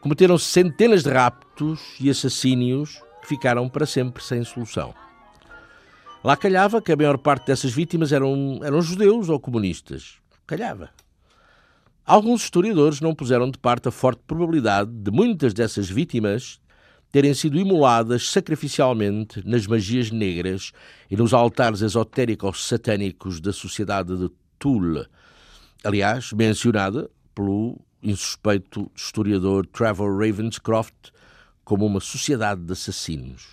cometeram 0.00 0.38
centenas 0.38 1.02
de 1.02 1.10
raptos 1.10 1.78
e 2.00 2.08
assassínios 2.08 3.02
que 3.20 3.28
ficaram 3.28 3.68
para 3.68 3.84
sempre 3.84 4.24
sem 4.24 4.42
solução. 4.44 4.94
Lá 6.24 6.38
calhava 6.38 6.80
que 6.80 6.90
a 6.90 6.96
maior 6.96 7.18
parte 7.18 7.48
dessas 7.48 7.70
vítimas 7.70 8.12
eram, 8.12 8.60
eram 8.64 8.80
judeus 8.80 9.28
ou 9.28 9.38
comunistas. 9.38 10.14
Calhava. 10.46 10.88
Alguns 12.06 12.44
historiadores 12.44 13.02
não 13.02 13.14
puseram 13.14 13.50
de 13.50 13.58
parte 13.58 13.88
a 13.88 13.90
forte 13.90 14.22
probabilidade 14.26 14.90
de 14.90 15.10
muitas 15.10 15.52
dessas 15.52 15.86
vítimas 15.86 16.58
terem 17.12 17.34
sido 17.34 17.58
imoladas 17.58 18.30
sacrificialmente 18.30 19.46
nas 19.46 19.66
magias 19.66 20.10
negras 20.10 20.72
e 21.10 21.14
nos 21.14 21.34
altares 21.34 21.82
esotéricos 21.82 22.66
satânicos 22.66 23.38
da 23.38 23.52
sociedade 23.52 24.16
de 24.16 24.30
Toul, 24.64 25.04
aliás, 25.84 26.32
mencionada 26.32 27.10
pelo 27.34 27.78
insuspeito 28.02 28.90
historiador 28.96 29.66
Trevor 29.66 30.10
Ravenscroft 30.10 31.10
como 31.66 31.84
uma 31.84 32.00
sociedade 32.00 32.62
de 32.62 32.72
assassinos. 32.72 33.46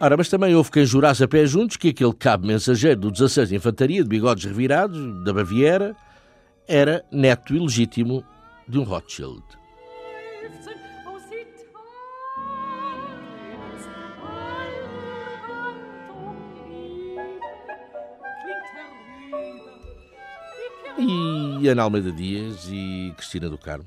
Ora, 0.00 0.16
mas 0.16 0.30
também 0.30 0.54
houve 0.54 0.70
quem 0.70 0.86
jurasse 0.86 1.22
a 1.22 1.28
pé 1.28 1.44
juntos 1.44 1.76
que 1.76 1.90
aquele 1.90 2.14
cabo 2.14 2.46
mensageiro 2.46 2.98
do 2.98 3.10
16 3.10 3.50
de 3.50 3.56
Infantaria 3.56 4.02
de 4.02 4.08
bigodes 4.08 4.44
revirados, 4.46 5.22
da 5.22 5.34
Baviera, 5.34 5.94
era 6.66 7.04
neto 7.10 7.54
ilegítimo 7.54 8.24
de 8.66 8.78
um 8.78 8.84
Rothschild. 8.84 9.42
E 20.98 21.68
Ana 21.68 21.82
Almeida 21.82 22.12
Dias 22.12 22.68
e 22.70 23.12
Cristina 23.16 23.48
do 23.48 23.58
Carmo. 23.58 23.86